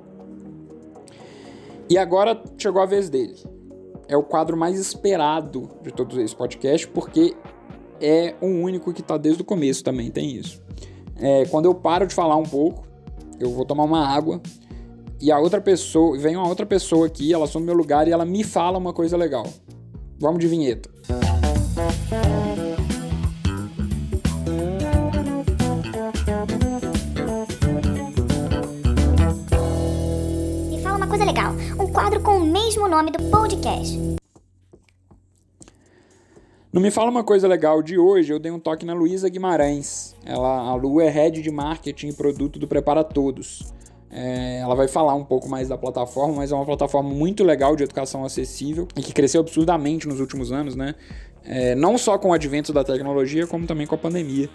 E 1.88 1.96
agora 1.96 2.42
chegou 2.58 2.82
a 2.82 2.86
vez 2.86 3.08
dele. 3.08 3.36
É 4.08 4.16
o 4.16 4.22
quadro 4.22 4.56
mais 4.56 4.78
esperado 4.78 5.70
de 5.82 5.92
todos 5.92 6.16
esses 6.18 6.34
podcasts, 6.34 6.88
porque 6.92 7.34
é 8.00 8.34
o 8.40 8.46
único 8.46 8.92
que 8.92 9.02
tá 9.02 9.16
desde 9.16 9.42
o 9.42 9.44
começo 9.44 9.82
também, 9.82 10.10
tem 10.10 10.32
isso. 10.32 10.60
É, 11.18 11.46
quando 11.46 11.64
eu 11.64 11.74
paro 11.74 12.06
de 12.06 12.14
falar 12.14 12.36
um 12.36 12.42
pouco, 12.42 12.86
eu 13.40 13.50
vou 13.50 13.64
tomar 13.64 13.84
uma 13.84 14.06
água, 14.06 14.40
e 15.20 15.32
a 15.32 15.38
outra 15.38 15.60
pessoa, 15.60 16.16
vem 16.18 16.36
uma 16.36 16.46
outra 16.46 16.66
pessoa 16.66 17.06
aqui, 17.06 17.32
ela 17.32 17.44
assume 17.44 17.64
meu 17.64 17.74
lugar 17.74 18.06
e 18.06 18.12
ela 18.12 18.24
me 18.24 18.44
fala 18.44 18.76
uma 18.76 18.92
coisa 18.92 19.16
legal. 19.16 19.46
Vamos 20.18 20.40
de 20.40 20.48
vinheta. 20.48 20.88
Me 30.70 30.82
fala 30.82 30.96
uma 30.96 31.06
coisa 31.06 31.24
legal. 31.24 31.52
Um 31.78 31.92
quadro 31.92 32.20
com 32.22 32.38
o 32.38 32.44
mesmo 32.44 32.88
nome 32.88 33.10
do 33.10 33.22
podcast. 33.30 33.98
No 36.72 36.80
Me 36.80 36.90
Fala 36.90 37.10
Uma 37.10 37.24
Coisa 37.24 37.48
Legal 37.48 37.82
de 37.82 37.96
hoje, 37.96 38.32
eu 38.32 38.38
dei 38.38 38.52
um 38.52 38.58
toque 38.58 38.84
na 38.84 38.92
Luísa 38.92 39.30
Guimarães. 39.30 40.14
Ela, 40.26 40.60
a 40.60 40.74
Lu 40.74 41.00
é 41.00 41.08
head 41.08 41.40
de 41.40 41.50
marketing 41.50 42.08
e 42.08 42.12
produto 42.12 42.58
do 42.58 42.68
Prepara 42.68 43.02
Todos. 43.02 43.72
É, 44.10 44.58
ela 44.60 44.74
vai 44.74 44.88
falar 44.88 45.14
um 45.14 45.24
pouco 45.24 45.48
mais 45.48 45.68
da 45.68 45.76
plataforma, 45.76 46.34
mas 46.36 46.52
é 46.52 46.54
uma 46.54 46.64
plataforma 46.64 47.10
muito 47.10 47.42
legal 47.42 47.74
de 47.74 47.82
educação 47.82 48.24
acessível 48.24 48.86
e 48.96 49.02
que 49.02 49.12
cresceu 49.12 49.40
absurdamente 49.40 50.06
nos 50.06 50.20
últimos 50.20 50.52
anos, 50.52 50.76
né? 50.76 50.94
É, 51.44 51.74
não 51.74 51.96
só 51.96 52.18
com 52.18 52.30
o 52.30 52.32
advento 52.32 52.72
da 52.72 52.82
tecnologia, 52.82 53.46
como 53.46 53.66
também 53.66 53.86
com 53.86 53.94
a 53.94 53.98
pandemia, 53.98 54.48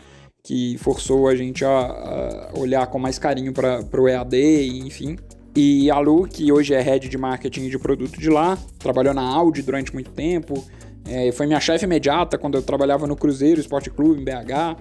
que 0.44 0.78
forçou 0.80 1.28
a 1.28 1.36
gente 1.36 1.64
a, 1.64 1.70
a 1.70 2.60
olhar 2.60 2.88
com 2.88 3.00
mais 3.00 3.18
carinho 3.20 3.54
para 3.54 4.02
o 4.02 4.08
EAD, 4.08 4.38
enfim. 4.86 5.18
E 5.56 5.92
a 5.92 6.00
Lu, 6.00 6.28
que 6.28 6.52
hoje 6.52 6.74
é 6.74 6.82
head 6.82 7.08
de 7.10 7.18
marketing 7.18 7.70
de 7.70 7.78
produto 7.78 8.20
de 8.20 8.30
lá, 8.30 8.58
trabalhou 8.80 9.14
na 9.14 9.22
Audi 9.22 9.62
durante 9.62 9.94
muito 9.94 10.12
tempo, 10.12 10.64
é, 11.08 11.32
foi 11.32 11.48
minha 11.48 11.60
chefe 11.60 11.86
imediata 11.86 12.38
quando 12.38 12.56
eu 12.56 12.62
trabalhava 12.62 13.08
no 13.08 13.16
Cruzeiro 13.16 13.60
Esporte 13.60 13.90
Clube, 13.90 14.22
em 14.22 14.24
BH. 14.24 14.78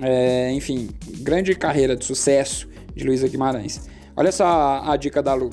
É, 0.00 0.52
enfim, 0.52 0.88
grande 1.20 1.54
carreira 1.54 1.96
de 1.96 2.04
sucesso 2.04 2.68
de 2.94 3.04
Luísa 3.04 3.28
Guimarães. 3.28 3.88
Olha 4.14 4.30
só 4.30 4.82
a 4.84 4.94
dica 4.96 5.22
da 5.22 5.32
Lu. 5.32 5.48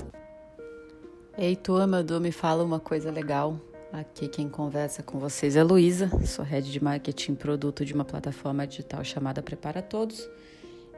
Ei, 1.37 1.55
turma 1.55 2.03
do 2.03 2.19
Me 2.19 2.29
Fala 2.29 2.61
Uma 2.61 2.79
Coisa 2.79 3.09
Legal. 3.09 3.57
Aqui 3.93 4.27
quem 4.27 4.49
conversa 4.49 5.01
com 5.01 5.17
vocês 5.17 5.55
é 5.55 5.63
Luísa, 5.63 6.11
sou 6.25 6.43
head 6.43 6.69
de 6.69 6.83
marketing 6.83 7.35
produto 7.35 7.85
de 7.85 7.93
uma 7.93 8.03
plataforma 8.03 8.67
digital 8.67 9.01
chamada 9.05 9.41
Prepara 9.41 9.81
Todos, 9.81 10.29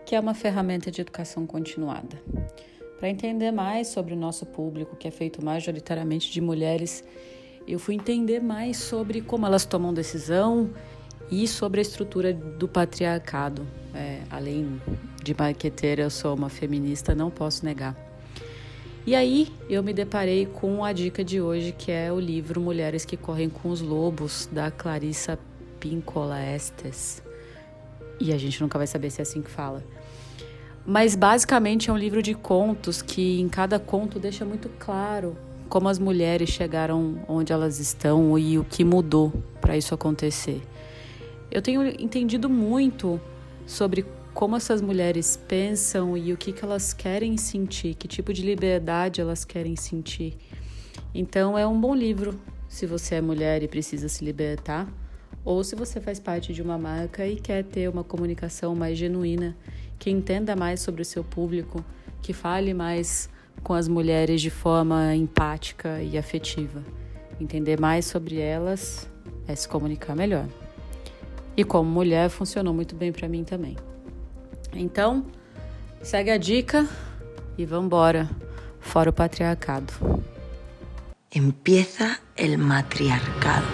que 0.08 0.16
é 0.16 0.20
uma 0.20 0.34
ferramenta 0.34 0.90
de 0.90 1.02
educação 1.02 1.46
continuada. 1.46 2.20
Para 3.00 3.10
entender 3.10 3.52
mais 3.52 3.90
sobre 3.90 4.16
o 4.16 4.18
nosso 4.18 4.44
público, 4.48 4.96
que 4.96 5.08
é 5.08 5.12
feito 5.12 5.46
majoritariamente 5.46 6.32
de 6.32 6.42
mulheres, 6.42 7.04
eu 7.68 7.78
fui 7.78 7.94
entender 7.94 8.40
mais 8.42 8.78
sobre 8.78 9.22
como 9.22 9.46
elas 9.46 9.66
tomam 9.66 9.94
decisão 9.94 10.72
e 11.32 11.48
sobre 11.48 11.80
a 11.80 11.82
estrutura 11.82 12.34
do 12.34 12.68
patriarcado. 12.68 13.66
É, 13.96 14.22
além 14.30 14.82
de 15.24 15.34
marqueteira, 15.34 16.04
eu 16.04 16.10
sou 16.10 16.36
uma 16.36 16.50
feminista, 16.50 17.16
não 17.16 17.32
posso 17.32 17.66
negar. 17.66 17.96
E 19.06 19.16
aí 19.16 19.52
eu 19.68 19.82
me 19.82 19.94
deparei 19.94 20.46
com 20.46 20.86
a 20.86 20.94
dica 20.94 21.24
de 21.24 21.42
hoje, 21.42 21.74
que 21.76 21.92
é 21.92 22.12
o 22.12 22.20
livro 22.20 22.62
Mulheres 22.62 23.06
que 23.06 23.18
Correm 23.18 23.50
com 23.50 23.70
os 23.70 23.82
Lobos, 23.82 24.48
da 24.52 24.70
Clarissa 24.70 25.40
Pincola 25.80 26.40
Estes. 26.40 27.24
E 28.20 28.32
a 28.32 28.38
gente 28.38 28.62
nunca 28.62 28.78
vai 28.78 28.86
saber 28.86 29.10
se 29.10 29.20
é 29.20 29.24
assim 29.24 29.42
que 29.42 29.50
fala. 29.50 29.84
Mas 30.86 31.16
basicamente 31.16 31.90
é 31.90 31.94
um 31.94 31.98
livro 31.98 32.22
de 32.22 32.34
contos 32.34 33.02
que 33.02 33.40
em 33.40 33.50
cada 33.50 33.80
conto 33.80 34.20
deixa 34.20 34.46
muito 34.46 34.70
claro 34.78 35.36
como 35.68 35.88
as 35.88 35.98
mulheres 35.98 36.50
chegaram 36.50 37.20
onde 37.28 37.54
elas 37.54 37.80
estão 37.80 38.38
e 38.38 38.60
o 38.60 38.64
que 38.64 38.84
mudou 38.84 39.32
para 39.62 39.78
isso 39.78 39.96
acontecer. 39.96 40.62
Eu 41.52 41.62
tenho 41.62 41.86
entendido 42.02 42.50
muito 42.50 43.20
sobre 43.66 44.06
como 44.34 44.56
essas 44.56 44.82
mulheres 44.82 45.38
pensam 45.48 46.18
e 46.18 46.32
o 46.32 46.38
que, 46.38 46.54
que 46.54 46.64
elas 46.64 46.94
querem 46.94 47.36
sentir, 47.36 47.96
que 47.96 48.08
tipo 48.08 48.34
de 48.34 48.42
liberdade 48.42 49.20
elas 49.20 49.44
querem 49.44 49.76
sentir. 49.76 50.38
Então 51.14 51.58
é 51.58 51.68
um 51.68 51.80
bom 51.80 51.94
livro 51.94 52.40
se 52.70 52.86
você 52.86 53.16
é 53.16 53.22
mulher 53.22 53.62
e 53.62 53.68
precisa 53.68 54.08
se 54.08 54.24
libertar, 54.24 54.88
ou 55.44 55.62
se 55.64 55.76
você 55.76 56.00
faz 56.00 56.20
parte 56.20 56.54
de 56.54 56.62
uma 56.62 56.78
marca 56.78 57.28
e 57.28 57.36
quer 57.36 57.66
ter 57.66 57.90
uma 57.90 58.04
comunicação 58.04 58.74
mais 58.74 58.98
genuína, 58.98 59.58
que 60.00 60.10
entenda 60.10 60.56
mais 60.56 60.80
sobre 60.80 61.02
o 61.02 61.06
seu 61.06 61.24
público, 61.24 61.84
que 62.22 62.32
fale 62.32 62.74
mais 62.74 63.30
com 63.62 63.74
as 63.74 63.90
mulheres 63.90 64.42
de 64.42 64.50
forma 64.50 65.14
empática 65.16 66.02
e 66.02 66.18
afetiva. 66.18 66.82
Entender 67.40 67.80
mais 67.80 68.06
sobre 68.06 68.40
elas 68.40 69.10
é 69.48 69.56
se 69.56 69.68
comunicar 69.68 70.16
melhor. 70.16 70.48
E 71.56 71.64
como 71.64 71.90
mulher 71.90 72.30
funcionou 72.30 72.74
muito 72.74 72.96
bem 72.96 73.12
para 73.12 73.28
mim 73.28 73.44
também. 73.44 73.76
Então, 74.74 75.26
segue 76.02 76.32
a 76.32 76.38
dica 76.38 76.88
e 77.58 77.66
vamos 77.66 77.86
embora. 77.86 78.30
Fora 78.80 79.10
o 79.10 79.14
patriarcado. 79.14 79.94
Empieza 81.34 82.18
el 82.36 82.58
matriarcado. 82.58 83.68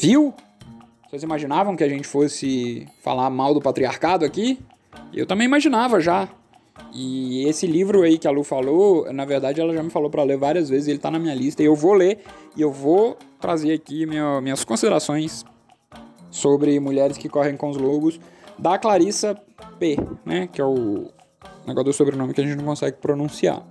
Viu? 0.00 0.34
Vocês 1.08 1.22
imaginavam 1.22 1.74
que 1.74 1.82
a 1.82 1.88
gente 1.88 2.06
fosse 2.06 2.86
falar 3.02 3.30
mal 3.30 3.52
do 3.52 3.60
patriarcado 3.60 4.24
aqui? 4.24 4.60
Eu 5.12 5.26
também 5.26 5.46
imaginava 5.46 6.00
já. 6.00 6.28
E 6.92 7.46
esse 7.46 7.66
livro 7.66 8.02
aí 8.02 8.18
que 8.18 8.26
a 8.26 8.30
Lu 8.30 8.42
falou, 8.42 9.12
na 9.12 9.24
verdade 9.24 9.60
ela 9.60 9.74
já 9.74 9.82
me 9.82 9.90
falou 9.90 10.10
para 10.10 10.22
ler 10.22 10.38
várias 10.38 10.68
vezes, 10.68 10.88
ele 10.88 10.98
tá 10.98 11.10
na 11.10 11.18
minha 11.18 11.34
lista 11.34 11.62
e 11.62 11.66
eu 11.66 11.74
vou 11.74 11.92
ler 11.92 12.18
e 12.56 12.62
eu 12.62 12.72
vou 12.72 13.16
trazer 13.40 13.72
aqui 13.72 14.06
minha, 14.06 14.40
minhas 14.40 14.64
considerações 14.64 15.44
sobre 16.30 16.78
mulheres 16.80 17.18
que 17.18 17.28
correm 17.28 17.56
com 17.56 17.70
os 17.70 17.76
lobos 17.76 18.18
da 18.58 18.78
Clarissa 18.78 19.38
P, 19.78 19.96
né, 20.24 20.48
que 20.50 20.60
é 20.60 20.64
o 20.64 21.08
negócio 21.66 21.84
do 21.84 21.92
sobrenome 21.92 22.34
que 22.34 22.40
a 22.40 22.44
gente 22.44 22.56
não 22.56 22.64
consegue 22.64 22.96
pronunciar. 22.96 23.62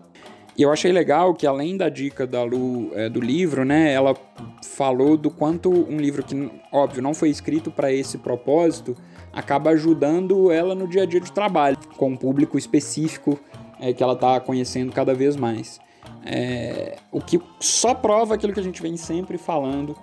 E 0.57 0.63
eu 0.63 0.71
achei 0.71 0.91
legal 0.91 1.35
que 1.35 1.45
além 1.45 1.77
da 1.77 1.87
dica 1.87 2.25
da 2.25 2.43
Lu 2.43 2.89
é, 2.93 3.09
do 3.09 3.19
livro, 3.19 3.63
né, 3.63 3.91
ela 3.91 4.15
falou 4.63 5.15
do 5.15 5.29
quanto 5.29 5.69
um 5.69 5.97
livro 5.97 6.23
que, 6.23 6.51
óbvio, 6.71 7.01
não 7.01 7.13
foi 7.13 7.29
escrito 7.29 7.69
para 7.69 7.91
esse 7.91 8.17
propósito, 8.17 8.95
acaba 9.31 9.71
ajudando 9.71 10.51
ela 10.51 10.73
no 10.73 10.87
dia 10.87 11.03
a 11.03 11.05
dia 11.05 11.19
de 11.19 11.31
trabalho, 11.31 11.77
com 11.95 12.09
um 12.09 12.17
público 12.17 12.57
específico 12.57 13.39
é, 13.79 13.93
que 13.93 14.01
ela 14.01 14.13
está 14.13 14.39
conhecendo 14.39 14.91
cada 14.91 15.13
vez 15.13 15.35
mais. 15.35 15.79
É, 16.25 16.97
o 17.11 17.21
que 17.21 17.39
só 17.59 17.93
prova 17.93 18.35
aquilo 18.35 18.53
que 18.53 18.59
a 18.59 18.63
gente 18.63 18.81
vem 18.81 18.97
sempre 18.97 19.37
falando 19.37 19.95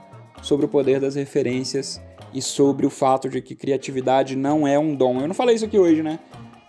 sobre 0.42 0.66
o 0.66 0.68
poder 0.68 1.00
das 1.00 1.14
referências 1.14 2.00
e 2.32 2.40
sobre 2.40 2.87
o 2.87 2.90
fato 2.90 3.28
de 3.28 3.40
que 3.40 3.54
criatividade 3.54 4.37
não 4.37 4.66
é 4.66 4.78
um 4.78 4.94
dom. 4.94 5.20
Eu 5.20 5.28
não 5.28 5.34
falei 5.34 5.54
isso 5.54 5.64
aqui 5.64 5.78
hoje, 5.78 6.02
né? 6.02 6.18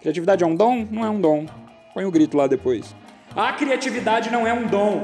Criatividade 0.02 0.44
é 0.44 0.48
um 0.48 0.56
dom? 0.56 0.88
Não 0.90 1.06
é 1.06 1.10
um 1.10 1.20
dom. 1.20 1.46
Põe 1.94 2.06
o 2.06 2.08
um 2.10 2.12
grito 2.12 2.38
lá 2.38 2.48
depois. 2.48 2.96
A 3.36 3.54
criatividade 3.54 4.32
não 4.32 4.46
é 4.46 4.54
um 4.54 4.68
dom. 4.68 5.04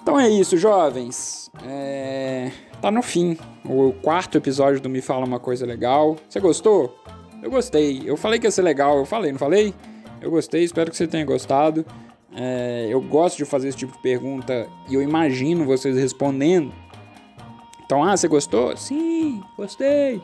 Então 0.00 0.18
é 0.18 0.28
isso, 0.28 0.56
jovens. 0.56 1.50
É 1.66 2.50
tá 2.80 2.90
no 2.90 3.02
fim. 3.02 3.36
O 3.64 3.92
quarto 3.92 4.38
episódio 4.38 4.80
do 4.80 4.88
Me 4.88 5.00
Fala 5.00 5.24
Uma 5.24 5.38
Coisa 5.38 5.66
Legal. 5.66 6.16
Você 6.28 6.40
gostou? 6.40 6.96
Eu 7.42 7.50
gostei. 7.50 8.02
Eu 8.04 8.16
falei 8.16 8.38
que 8.38 8.46
ia 8.46 8.50
ser 8.50 8.62
legal, 8.62 8.98
eu 8.98 9.04
falei, 9.04 9.32
não 9.32 9.38
falei? 9.38 9.74
Eu 10.20 10.30
gostei, 10.30 10.64
espero 10.64 10.90
que 10.90 10.96
você 10.96 11.06
tenha 11.06 11.24
gostado. 11.24 11.84
É, 12.34 12.88
eu 12.90 13.00
gosto 13.00 13.38
de 13.38 13.44
fazer 13.44 13.68
esse 13.68 13.78
tipo 13.78 13.92
de 13.92 14.02
pergunta 14.02 14.68
e 14.88 14.94
eu 14.94 15.02
imagino 15.02 15.64
vocês 15.64 15.96
respondendo. 15.96 16.72
Então, 17.84 18.02
ah, 18.02 18.16
você 18.16 18.28
gostou? 18.28 18.76
Sim, 18.76 19.42
gostei. 19.56 20.20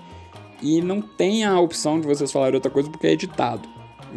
E 0.61 0.83
não 0.83 1.01
tem 1.01 1.45
a 1.45 1.59
opção 1.59 2.01
de 2.01 2.07
vocês 2.07 2.31
falarem 2.31 2.55
outra 2.55 2.71
coisa 2.71 2.91
porque 2.91 3.07
é 3.07 3.13
editado. 3.13 3.69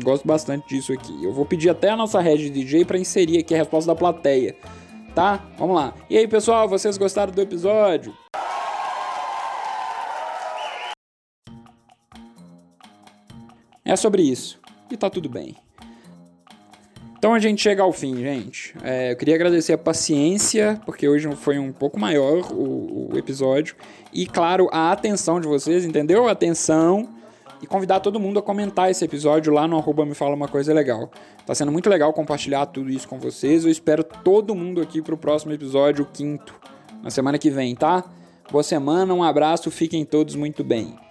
Gosto 0.03 0.27
bastante 0.27 0.67
disso 0.67 0.93
aqui. 0.93 1.23
Eu 1.23 1.31
vou 1.31 1.45
pedir 1.45 1.69
até 1.69 1.89
a 1.89 1.95
nossa 1.95 2.19
rede 2.19 2.49
DJ 2.49 2.85
para 2.85 2.99
inserir 2.99 3.39
aqui 3.39 3.55
a 3.55 3.57
resposta 3.57 3.91
da 3.91 3.95
plateia 3.95 4.55
tá? 5.17 5.43
Vamos 5.57 5.75
lá. 5.75 5.95
E 6.07 6.15
aí, 6.15 6.27
pessoal, 6.27 6.69
vocês 6.69 6.95
gostaram 6.95 7.33
do 7.33 7.41
episódio? 7.41 8.13
É 13.87 13.95
sobre 13.95 14.21
isso. 14.21 14.59
E 14.91 14.97
tá 14.97 15.09
tudo 15.09 15.29
bem. 15.29 15.55
Então 17.17 17.33
a 17.33 17.39
gente 17.39 17.61
chega 17.61 17.81
ao 17.81 17.91
fim, 17.91 18.17
gente. 18.17 18.75
É, 18.83 19.13
eu 19.13 19.15
queria 19.15 19.33
agradecer 19.33 19.73
a 19.73 19.77
paciência, 19.77 20.79
porque 20.85 21.07
hoje 21.07 21.27
foi 21.37 21.57
um 21.57 21.71
pouco 21.71 21.99
maior 21.99 22.51
o, 22.51 23.11
o 23.11 23.17
episódio. 23.17 23.75
E, 24.13 24.27
claro, 24.27 24.69
a 24.71 24.91
atenção 24.91 25.39
de 25.39 25.47
vocês, 25.47 25.85
entendeu? 25.85 26.27
Atenção 26.27 27.09
e 27.61 27.65
convidar 27.65 28.01
todo 28.01 28.19
mundo 28.19 28.37
a 28.39 28.41
comentar 28.41 28.91
esse 28.91 29.03
episódio 29.03 29.51
lá 29.51 29.67
no 29.67 29.77
arroba 29.77 30.05
me 30.05 30.13
fala 30.13 30.35
uma 30.35 30.47
coisa 30.47 30.73
legal. 30.73 31.09
Tá 31.45 31.55
sendo 31.55 31.71
muito 31.71 31.89
legal 31.89 32.13
compartilhar 32.13 32.65
tudo 32.67 32.89
isso 32.89 33.07
com 33.07 33.17
vocês. 33.17 33.63
Eu 33.63 33.71
espero 33.71 34.03
todo 34.03 34.53
mundo 34.53 34.81
aqui 34.81 35.01
pro 35.01 35.17
próximo 35.17 35.53
episódio, 35.53 36.03
o 36.03 36.07
quinto, 36.07 36.53
na 37.01 37.09
semana 37.09 37.37
que 37.37 37.49
vem, 37.49 37.73
tá? 37.73 38.03
Boa 38.51 38.63
semana, 38.63 39.13
um 39.13 39.23
abraço, 39.23 39.71
fiquem 39.71 40.05
todos 40.05 40.35
muito 40.35 40.63
bem. 40.63 41.06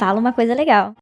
Fala 0.00 0.18
uma 0.18 0.32
coisa 0.32 0.54
legal. 0.54 0.94